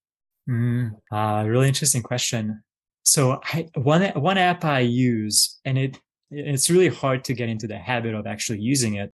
Mm, 0.51 0.91
uh, 1.13 1.45
really 1.47 1.69
interesting 1.69 2.03
question. 2.03 2.63
So 3.05 3.41
I, 3.45 3.69
one 3.75 4.03
one 4.15 4.39
app 4.39 4.65
I 4.65 4.81
use, 4.81 5.61
and 5.65 5.79
it 5.79 6.01
it's 6.31 6.69
really 6.69 6.89
hard 6.89 7.25
to 7.25 7.33
get 7.33 7.49
into 7.49 7.67
the 7.67 7.79
habit 7.79 8.15
of 8.15 8.27
actually 8.27 8.61
using 8.61 8.95
it, 8.95 9.13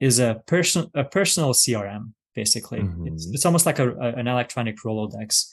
is 0.00 0.18
a 0.18 0.42
personal 0.46 0.90
a 0.94 1.04
personal 1.04 1.52
CRM. 1.52 2.12
Basically, 2.34 2.80
mm-hmm. 2.80 3.08
it's, 3.08 3.26
it's 3.30 3.46
almost 3.46 3.66
like 3.66 3.78
a, 3.78 3.90
a 3.90 4.14
an 4.14 4.26
electronic 4.26 4.76
Rolodex. 4.84 5.48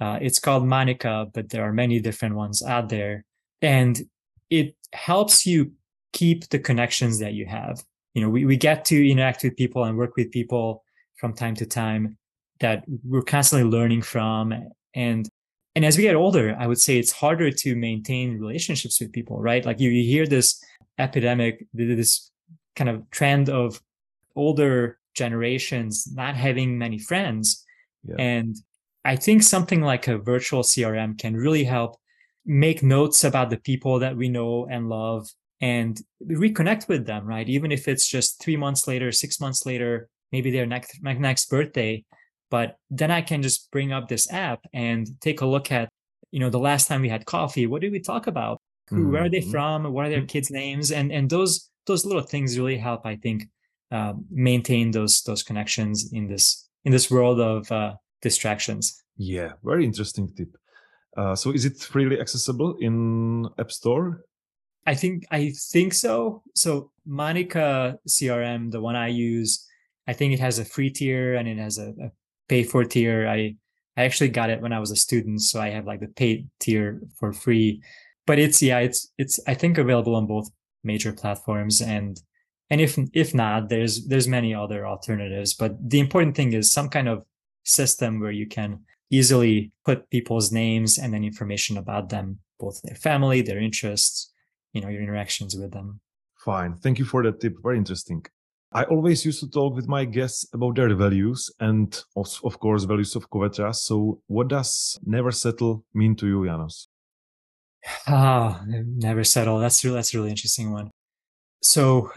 Uh, 0.00 0.18
it's 0.22 0.38
called 0.38 0.66
Monica, 0.66 1.26
but 1.34 1.50
there 1.50 1.62
are 1.62 1.74
many 1.74 2.00
different 2.00 2.36
ones 2.36 2.62
out 2.62 2.88
there, 2.88 3.24
and 3.60 4.00
it 4.48 4.74
helps 4.92 5.46
you 5.46 5.72
keep 6.12 6.48
the 6.48 6.58
connections 6.58 7.18
that 7.18 7.34
you 7.34 7.46
have. 7.46 7.82
You 8.14 8.22
know, 8.22 8.28
we, 8.28 8.44
we 8.44 8.56
get 8.56 8.84
to 8.86 9.10
interact 9.10 9.44
with 9.44 9.56
people 9.56 9.84
and 9.84 9.96
work 9.96 10.16
with 10.16 10.30
people 10.30 10.84
from 11.16 11.34
time 11.34 11.54
to 11.56 11.66
time 11.66 12.18
that 12.60 12.84
we're 13.04 13.22
constantly 13.22 13.68
learning 13.68 14.02
from. 14.02 14.54
And 14.94 15.28
and 15.76 15.84
as 15.84 15.96
we 15.96 16.02
get 16.02 16.16
older, 16.16 16.56
I 16.58 16.66
would 16.66 16.80
say 16.80 16.98
it's 16.98 17.12
harder 17.12 17.50
to 17.50 17.76
maintain 17.76 18.38
relationships 18.38 19.00
with 19.00 19.12
people, 19.12 19.40
right? 19.40 19.64
Like 19.64 19.78
you, 19.78 19.90
you 19.90 20.02
hear 20.02 20.26
this 20.26 20.62
epidemic, 20.98 21.64
this 21.72 22.30
kind 22.74 22.90
of 22.90 23.08
trend 23.10 23.48
of 23.48 23.80
older 24.34 24.98
generations 25.14 26.08
not 26.12 26.34
having 26.34 26.76
many 26.76 26.98
friends. 26.98 27.64
Yeah. 28.04 28.16
And 28.18 28.56
I 29.04 29.16
think 29.16 29.42
something 29.42 29.80
like 29.80 30.08
a 30.08 30.18
virtual 30.18 30.62
CRM 30.62 31.18
can 31.18 31.36
really 31.36 31.64
help 31.64 31.96
make 32.44 32.82
notes 32.82 33.24
about 33.24 33.50
the 33.50 33.58
people 33.58 33.98
that 34.00 34.16
we 34.16 34.28
know 34.28 34.66
and 34.70 34.88
love 34.88 35.28
and 35.60 36.00
reconnect 36.24 36.88
with 36.88 37.06
them, 37.06 37.26
right? 37.26 37.48
Even 37.48 37.70
if 37.72 37.86
it's 37.88 38.08
just 38.08 38.40
three 38.40 38.56
months 38.56 38.86
later, 38.86 39.12
six 39.12 39.40
months 39.40 39.66
later, 39.66 40.08
maybe 40.32 40.50
their 40.50 40.66
next 40.66 41.02
my 41.02 41.12
next 41.12 41.50
birthday. 41.50 42.04
But 42.50 42.76
then 42.90 43.10
I 43.10 43.22
can 43.22 43.42
just 43.42 43.70
bring 43.70 43.92
up 43.92 44.08
this 44.08 44.30
app 44.32 44.60
and 44.72 45.08
take 45.20 45.40
a 45.40 45.46
look 45.46 45.70
at, 45.70 45.88
you 46.32 46.40
know, 46.40 46.50
the 46.50 46.58
last 46.58 46.88
time 46.88 47.02
we 47.02 47.08
had 47.08 47.24
coffee. 47.24 47.66
What 47.66 47.80
did 47.80 47.92
we 47.92 48.00
talk 48.00 48.26
about? 48.26 48.60
Who, 48.88 48.96
mm-hmm. 48.96 49.12
where 49.12 49.24
are 49.24 49.28
they 49.28 49.40
mm-hmm. 49.40 49.50
from? 49.50 49.92
What 49.92 50.06
are 50.06 50.08
their 50.08 50.18
mm-hmm. 50.18 50.26
kids' 50.26 50.50
names? 50.50 50.90
And 50.90 51.12
and 51.12 51.30
those 51.30 51.70
those 51.86 52.04
little 52.04 52.22
things 52.22 52.58
really 52.58 52.78
help, 52.78 53.06
I 53.06 53.16
think, 53.16 53.48
uh, 53.92 54.14
maintain 54.30 54.90
those 54.90 55.22
those 55.22 55.42
connections 55.42 56.12
in 56.12 56.26
this 56.26 56.68
in 56.84 56.92
this 56.92 57.10
world 57.10 57.40
of 57.40 57.70
uh, 57.70 57.94
distractions. 58.22 59.02
Yeah, 59.16 59.52
very 59.62 59.84
interesting 59.84 60.32
tip. 60.34 60.56
Uh, 61.16 61.34
so 61.34 61.50
is 61.50 61.64
it 61.64 61.76
freely 61.78 62.18
accessible 62.20 62.76
in 62.80 63.46
App 63.58 63.70
Store? 63.70 64.24
I 64.86 64.94
think 64.94 65.24
I 65.30 65.52
think 65.72 65.94
so. 65.94 66.42
So 66.54 66.90
Monica 67.06 67.98
CRM, 68.08 68.70
the 68.70 68.80
one 68.80 68.96
I 68.96 69.08
use, 69.08 69.66
I 70.06 70.12
think 70.12 70.32
it 70.32 70.40
has 70.40 70.58
a 70.58 70.64
free 70.64 70.90
tier 70.90 71.34
and 71.34 71.46
it 71.46 71.58
has 71.58 71.78
a, 71.78 71.90
a 72.00 72.10
pay 72.48 72.64
for 72.64 72.84
tier. 72.84 73.28
I 73.28 73.56
I 73.96 74.04
actually 74.04 74.30
got 74.30 74.50
it 74.50 74.60
when 74.60 74.72
I 74.72 74.80
was 74.80 74.90
a 74.90 74.96
student, 74.96 75.42
so 75.42 75.60
I 75.60 75.70
have 75.70 75.86
like 75.86 76.00
the 76.00 76.08
paid 76.08 76.48
tier 76.60 77.02
for 77.18 77.32
free. 77.32 77.82
But 78.26 78.38
it's 78.38 78.62
yeah, 78.62 78.78
it's 78.78 79.12
it's 79.18 79.38
I 79.46 79.54
think 79.54 79.78
available 79.78 80.14
on 80.14 80.26
both 80.26 80.50
major 80.82 81.12
platforms 81.12 81.82
and 81.82 82.20
and 82.70 82.80
if 82.80 82.98
if 83.12 83.34
not, 83.34 83.68
there's 83.68 84.06
there's 84.06 84.28
many 84.28 84.54
other 84.54 84.86
alternatives. 84.86 85.54
But 85.54 85.72
the 85.90 86.00
important 86.00 86.36
thing 86.36 86.52
is 86.52 86.72
some 86.72 86.88
kind 86.88 87.08
of 87.08 87.24
system 87.64 88.20
where 88.20 88.30
you 88.30 88.46
can 88.46 88.80
easily 89.10 89.72
put 89.84 90.08
people's 90.10 90.52
names 90.52 90.96
and 90.96 91.12
then 91.12 91.24
information 91.24 91.76
about 91.76 92.08
them, 92.08 92.38
both 92.60 92.80
their 92.82 92.94
family, 92.94 93.42
their 93.42 93.58
interests, 93.58 94.32
you 94.72 94.80
know, 94.80 94.88
your 94.88 95.02
interactions 95.02 95.56
with 95.56 95.72
them. 95.72 96.00
Fine. 96.44 96.76
Thank 96.76 96.98
you 96.98 97.04
for 97.04 97.22
that 97.22 97.40
tip. 97.40 97.56
Very 97.62 97.78
interesting. 97.78 98.24
I 98.72 98.84
always 98.84 99.24
used 99.24 99.40
to 99.40 99.50
talk 99.50 99.74
with 99.74 99.88
my 99.88 100.04
guests 100.04 100.46
about 100.52 100.76
their 100.76 100.94
values 100.94 101.50
and, 101.58 102.02
of 102.16 102.60
course, 102.60 102.84
values 102.84 103.16
of 103.16 103.28
Covetrus. 103.28 103.76
So, 103.76 104.20
what 104.28 104.48
does 104.48 104.98
never 105.04 105.32
settle 105.32 105.84
mean 105.92 106.14
to 106.16 106.26
you, 106.26 106.46
Janos? 106.46 106.88
Ah, 108.06 108.62
never 108.66 109.24
settle. 109.24 109.58
That's 109.58 109.84
really, 109.84 109.96
that's 109.96 110.14
a 110.14 110.18
really 110.18 110.30
interesting 110.30 110.72
one. 110.72 110.90
So, 111.62 112.12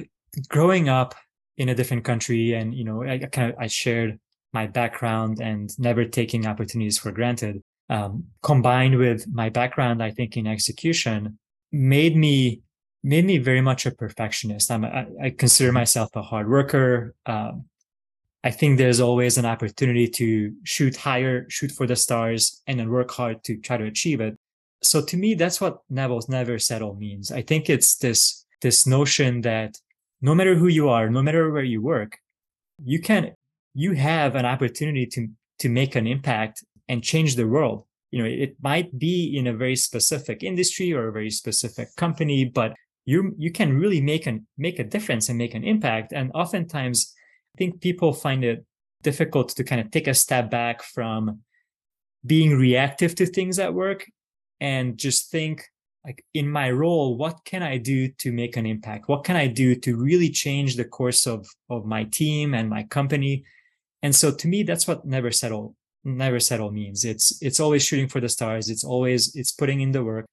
growing 0.47 0.89
up 0.89 1.15
in 1.57 1.69
a 1.69 1.75
different 1.75 2.05
country, 2.05 2.53
and 2.53 2.73
you 2.73 2.83
know, 2.83 3.03
I, 3.03 3.13
I 3.13 3.25
kind 3.31 3.51
of 3.51 3.57
I 3.59 3.67
shared 3.67 4.19
my 4.53 4.67
background 4.67 5.39
and 5.41 5.71
never 5.79 6.05
taking 6.05 6.45
opportunities 6.45 6.99
for 6.99 7.11
granted, 7.11 7.61
um, 7.89 8.25
combined 8.43 8.97
with 8.97 9.27
my 9.27 9.49
background, 9.49 10.01
I 10.03 10.11
think 10.11 10.37
in 10.37 10.47
execution, 10.47 11.39
made 11.73 12.15
me 12.15 12.61
made 13.03 13.25
me 13.25 13.37
very 13.37 13.59
much 13.59 13.85
a 13.85 13.91
perfectionist. 13.91 14.71
I'm 14.71 14.85
I, 14.85 15.07
I 15.21 15.29
consider 15.31 15.69
mm-hmm. 15.69 15.79
myself 15.79 16.15
a 16.15 16.21
hard 16.21 16.49
worker. 16.49 17.15
Um, 17.25 17.65
I 18.45 18.51
think 18.51 18.77
there's 18.77 18.99
always 18.99 19.37
an 19.37 19.45
opportunity 19.45 20.07
to 20.07 20.53
shoot 20.63 20.95
higher, 20.97 21.45
shoot 21.49 21.71
for 21.71 21.87
the 21.87 21.95
stars, 21.95 22.61
and 22.67 22.79
then 22.79 22.89
work 22.89 23.11
hard 23.11 23.43
to 23.45 23.57
try 23.57 23.77
to 23.77 23.85
achieve 23.85 24.19
it. 24.21 24.37
So 24.81 25.01
to 25.01 25.17
me, 25.17 25.33
that's 25.33 25.59
what 25.59 25.79
never 25.89 26.19
never 26.29 26.59
settle 26.59 26.95
means. 26.95 27.31
I 27.31 27.41
think 27.41 27.69
it's 27.69 27.97
this 27.97 28.45
this 28.61 28.87
notion 28.87 29.41
that 29.41 29.77
no 30.21 30.33
matter 30.35 30.55
who 30.55 30.67
you 30.67 30.87
are, 30.89 31.09
no 31.09 31.21
matter 31.21 31.51
where 31.51 31.63
you 31.63 31.81
work, 31.81 32.19
you 32.83 32.99
can 32.99 33.33
you 33.73 33.93
have 33.93 34.35
an 34.35 34.45
opportunity 34.45 35.05
to 35.07 35.27
to 35.59 35.69
make 35.69 35.95
an 35.95 36.05
impact 36.05 36.63
and 36.87 37.03
change 37.03 37.35
the 37.35 37.47
world 37.47 37.85
you 38.13 38.19
know 38.21 38.29
it 38.29 38.55
might 38.61 38.89
be 38.99 39.35
in 39.35 39.47
a 39.47 39.57
very 39.63 39.75
specific 39.75 40.43
industry 40.43 40.93
or 40.93 41.07
a 41.07 41.11
very 41.11 41.31
specific 41.31 41.87
company 41.95 42.45
but 42.45 42.75
you 43.05 43.33
you 43.39 43.51
can 43.51 43.75
really 43.75 44.01
make 44.01 44.27
an 44.27 44.45
make 44.55 44.77
a 44.77 44.83
difference 44.83 45.29
and 45.29 45.37
make 45.37 45.55
an 45.55 45.63
impact. 45.63 46.13
And 46.13 46.31
oftentimes 46.33 46.97
i 47.53 47.57
think 47.57 47.81
people 47.81 48.13
find 48.13 48.45
it 48.45 48.63
difficult 49.01 49.49
to 49.49 49.63
kind 49.63 49.81
of 49.81 49.89
take 49.89 50.07
a 50.07 50.13
step 50.13 50.51
back 50.51 50.83
from 50.83 51.39
being 52.25 52.51
reactive 52.55 53.15
to 53.15 53.25
things 53.25 53.57
at 53.57 53.73
work 53.73 54.05
and 54.61 54.97
just 54.97 55.31
think 55.31 55.67
like 56.05 56.23
in 56.33 56.47
my 56.47 56.69
role 56.69 57.17
what 57.17 57.43
can 57.45 57.63
i 57.63 57.77
do 57.77 58.09
to 58.21 58.31
make 58.31 58.57
an 58.57 58.67
impact? 58.67 59.09
What 59.09 59.23
can 59.23 59.35
i 59.35 59.47
do 59.47 59.75
to 59.85 59.97
really 59.97 60.29
change 60.29 60.75
the 60.75 60.89
course 60.97 61.25
of 61.25 61.39
of 61.67 61.83
my 61.95 62.03
team 62.19 62.53
and 62.53 62.69
my 62.69 62.83
company? 62.83 63.43
And 64.03 64.13
so 64.15 64.27
to 64.31 64.47
me 64.47 64.61
that's 64.61 64.87
what 64.87 65.03
never 65.03 65.31
settle 65.31 65.75
never 66.03 66.39
settle 66.39 66.71
means 66.71 67.05
it's 67.05 67.41
it's 67.41 67.59
always 67.59 67.83
shooting 67.83 68.07
for 68.07 68.19
the 68.19 68.29
stars. 68.29 68.69
It's 68.69 68.83
always 68.83 69.35
it's 69.35 69.51
putting 69.51 69.81
in 69.81 69.91
the 69.91 70.03
work 70.03 70.27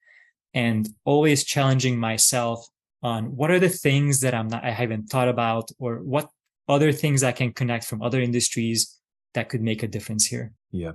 and 0.54 0.88
always 1.04 1.44
challenging 1.44 1.98
myself 1.98 2.66
on 3.02 3.36
what 3.36 3.50
are 3.50 3.60
the 3.60 3.68
things 3.68 4.20
that 4.20 4.34
i'm 4.34 4.48
not 4.48 4.62
i 4.64 4.70
haven't 4.70 5.04
thought 5.04 5.28
about 5.28 5.70
or 5.78 6.02
what 6.02 6.28
other 6.68 6.92
things 6.92 7.22
i 7.22 7.32
can 7.32 7.52
connect 7.52 7.84
from 7.84 8.02
other 8.02 8.20
industries 8.20 9.00
that 9.34 9.48
could 9.48 9.62
make 9.62 9.82
a 9.82 9.88
difference 9.88 10.26
here. 10.26 10.52
Yeah. 10.70 10.92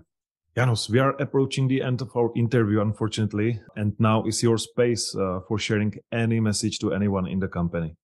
Janos, 0.55 0.89
we 0.89 0.99
are 0.99 1.11
approaching 1.21 1.67
the 1.67 1.81
end 1.81 2.01
of 2.01 2.15
our 2.15 2.31
interview, 2.35 2.79
unfortunately, 2.79 3.59
and 3.75 3.93
now 3.99 4.23
is 4.23 4.41
your 4.41 4.57
space 4.57 5.13
uh, 5.15 5.41
for 5.47 5.59
sharing 5.59 5.93
any 6.13 6.39
message 6.39 6.79
to 6.79 6.93
anyone 6.93 7.27
in 7.27 7.39
the 7.39 7.47
company. 7.47 7.95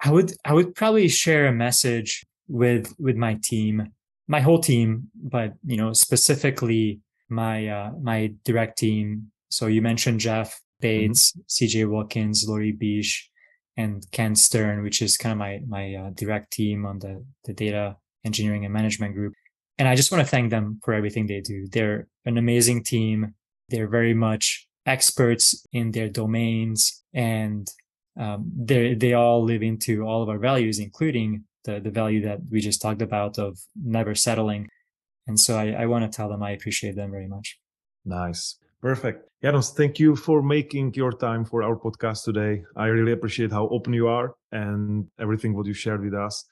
I 0.00 0.12
would 0.12 0.32
I 0.44 0.54
would 0.54 0.76
probably 0.76 1.08
share 1.08 1.46
a 1.46 1.52
message 1.52 2.24
with 2.46 2.94
with 3.00 3.16
my 3.16 3.38
team, 3.42 3.92
my 4.28 4.40
whole 4.40 4.60
team, 4.60 5.10
but 5.14 5.54
you 5.66 5.76
know 5.76 5.92
specifically 5.92 7.00
my 7.28 7.66
uh, 7.66 7.90
my 8.00 8.32
direct 8.44 8.78
team. 8.78 9.30
So 9.50 9.66
you 9.66 9.82
mentioned 9.82 10.20
Jeff 10.20 10.60
Bates, 10.80 11.32
mm-hmm. 11.32 11.40
CJ 11.48 11.90
Wilkins, 11.90 12.46
Lori 12.46 12.72
Bish, 12.72 13.30
and 13.76 14.04
Ken 14.12 14.34
Stern, 14.34 14.82
which 14.82 15.02
is 15.02 15.16
kind 15.16 15.32
of 15.32 15.38
my 15.38 15.60
my 15.66 15.94
uh, 15.94 16.10
direct 16.10 16.52
team 16.52 16.86
on 16.86 16.98
the 16.98 17.24
the 17.44 17.54
data 17.54 17.96
engineering 18.24 18.64
and 18.64 18.74
management 18.74 19.14
group. 19.14 19.32
And 19.78 19.88
I 19.88 19.94
just 19.94 20.10
want 20.12 20.22
to 20.24 20.30
thank 20.30 20.50
them 20.50 20.80
for 20.84 20.92
everything 20.92 21.26
they 21.26 21.40
do. 21.40 21.66
They're 21.70 22.08
an 22.24 22.36
amazing 22.36 22.84
team. 22.84 23.34
They're 23.68 23.88
very 23.88 24.14
much 24.14 24.66
experts 24.86 25.64
in 25.72 25.92
their 25.92 26.08
domains, 26.08 27.04
and 27.14 27.68
um, 28.18 28.50
they 28.56 28.94
they 28.94 29.14
all 29.14 29.42
live 29.42 29.62
into 29.62 30.02
all 30.02 30.22
of 30.22 30.28
our 30.28 30.38
values, 30.38 30.78
including 30.78 31.44
the 31.64 31.80
the 31.80 31.90
value 31.90 32.22
that 32.22 32.40
we 32.50 32.60
just 32.60 32.80
talked 32.80 33.02
about 33.02 33.38
of 33.38 33.58
never 33.74 34.14
settling. 34.14 34.68
And 35.26 35.38
so 35.38 35.58
I, 35.58 35.82
I 35.82 35.86
want 35.86 36.10
to 36.10 36.16
tell 36.16 36.28
them 36.28 36.42
I 36.42 36.52
appreciate 36.52 36.96
them 36.96 37.10
very 37.10 37.28
much. 37.28 37.58
Nice. 38.04 38.58
Perfect. 38.80 39.28
Janos, 39.42 39.72
thank 39.72 39.98
you 39.98 40.16
for 40.16 40.40
making 40.42 40.94
your 40.94 41.12
time 41.12 41.44
for 41.44 41.62
our 41.62 41.76
podcast 41.76 42.24
today. 42.24 42.64
I 42.76 42.86
really 42.86 43.12
appreciate 43.12 43.52
how 43.52 43.68
open 43.68 43.92
you 43.92 44.08
are 44.08 44.34
and 44.52 45.08
everything 45.20 45.54
what 45.54 45.66
you 45.66 45.74
shared 45.74 46.02
with 46.02 46.14
us. 46.14 46.44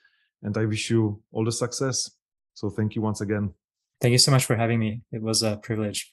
And 0.42 0.57
I 0.57 0.66
wish 0.66 0.90
you 0.90 1.23
all 1.33 1.45
the 1.45 1.53
success. 1.53 2.11
So 2.55 2.69
thank 2.69 2.95
you 2.95 3.03
once 3.03 3.21
again. 3.21 3.55
Thank 4.01 4.12
you 4.12 4.19
so 4.19 4.31
much 4.31 4.45
for 4.45 4.57
having 4.57 4.79
me. 4.79 5.03
It 5.12 5.23
was 5.23 5.42
a 5.42 5.57
privilege. 5.57 6.12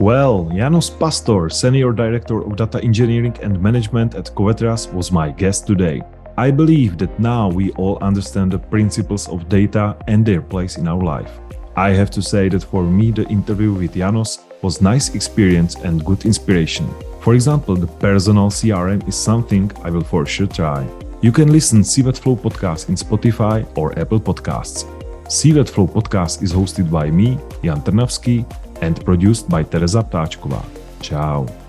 Well, 0.00 0.48
Janos 0.54 0.90
Pasztor, 0.90 1.50
Senior 1.52 1.92
Director 1.92 2.40
of 2.46 2.54
Data 2.54 2.80
Engineering 2.84 3.36
and 3.42 3.60
Management 3.60 4.14
at 4.14 4.26
Covetrus, 4.26 4.86
was 4.92 5.10
my 5.10 5.32
guest 5.32 5.66
today. 5.66 6.02
I 6.36 6.52
believe 6.52 6.98
that 6.98 7.18
now 7.18 7.48
we 7.48 7.72
all 7.72 7.98
understand 7.98 8.52
the 8.52 8.60
principles 8.60 9.28
of 9.28 9.48
data 9.48 9.96
and 10.06 10.24
their 10.24 10.40
place 10.40 10.78
in 10.78 10.86
our 10.86 11.02
life. 11.02 11.40
I 11.74 11.90
have 11.90 12.12
to 12.12 12.22
say 12.22 12.48
that 12.48 12.62
for 12.62 12.84
me, 12.84 13.10
the 13.10 13.26
interview 13.26 13.72
with 13.72 13.94
Janos 13.94 14.38
was 14.62 14.80
nice 14.80 15.16
experience 15.16 15.74
and 15.74 16.04
good 16.04 16.24
inspiration. 16.26 16.88
For 17.20 17.34
example, 17.34 17.74
the 17.74 17.88
personal 17.88 18.50
CRM 18.50 19.06
is 19.08 19.16
something 19.16 19.68
I 19.82 19.90
will 19.90 20.04
for 20.04 20.24
sure 20.26 20.46
try. 20.46 20.86
You 21.22 21.32
can 21.32 21.50
listen 21.50 21.80
CVET 21.80 22.20
Flow 22.20 22.36
podcast 22.36 22.88
in 22.88 22.94
Spotify 22.94 23.66
or 23.76 23.98
Apple 23.98 24.20
Podcasts. 24.20 24.84
CVET 25.26 25.68
Flow 25.68 25.88
podcast 25.88 26.40
is 26.44 26.52
hosted 26.52 26.88
by 26.88 27.10
me, 27.10 27.36
Jan 27.64 27.82
Trnavský, 27.82 28.46
and 28.80 29.04
produced 29.04 29.48
by 29.48 29.64
Tereza 29.64 30.02
Ptáčková. 30.02 30.64
Ciao. 31.00 31.67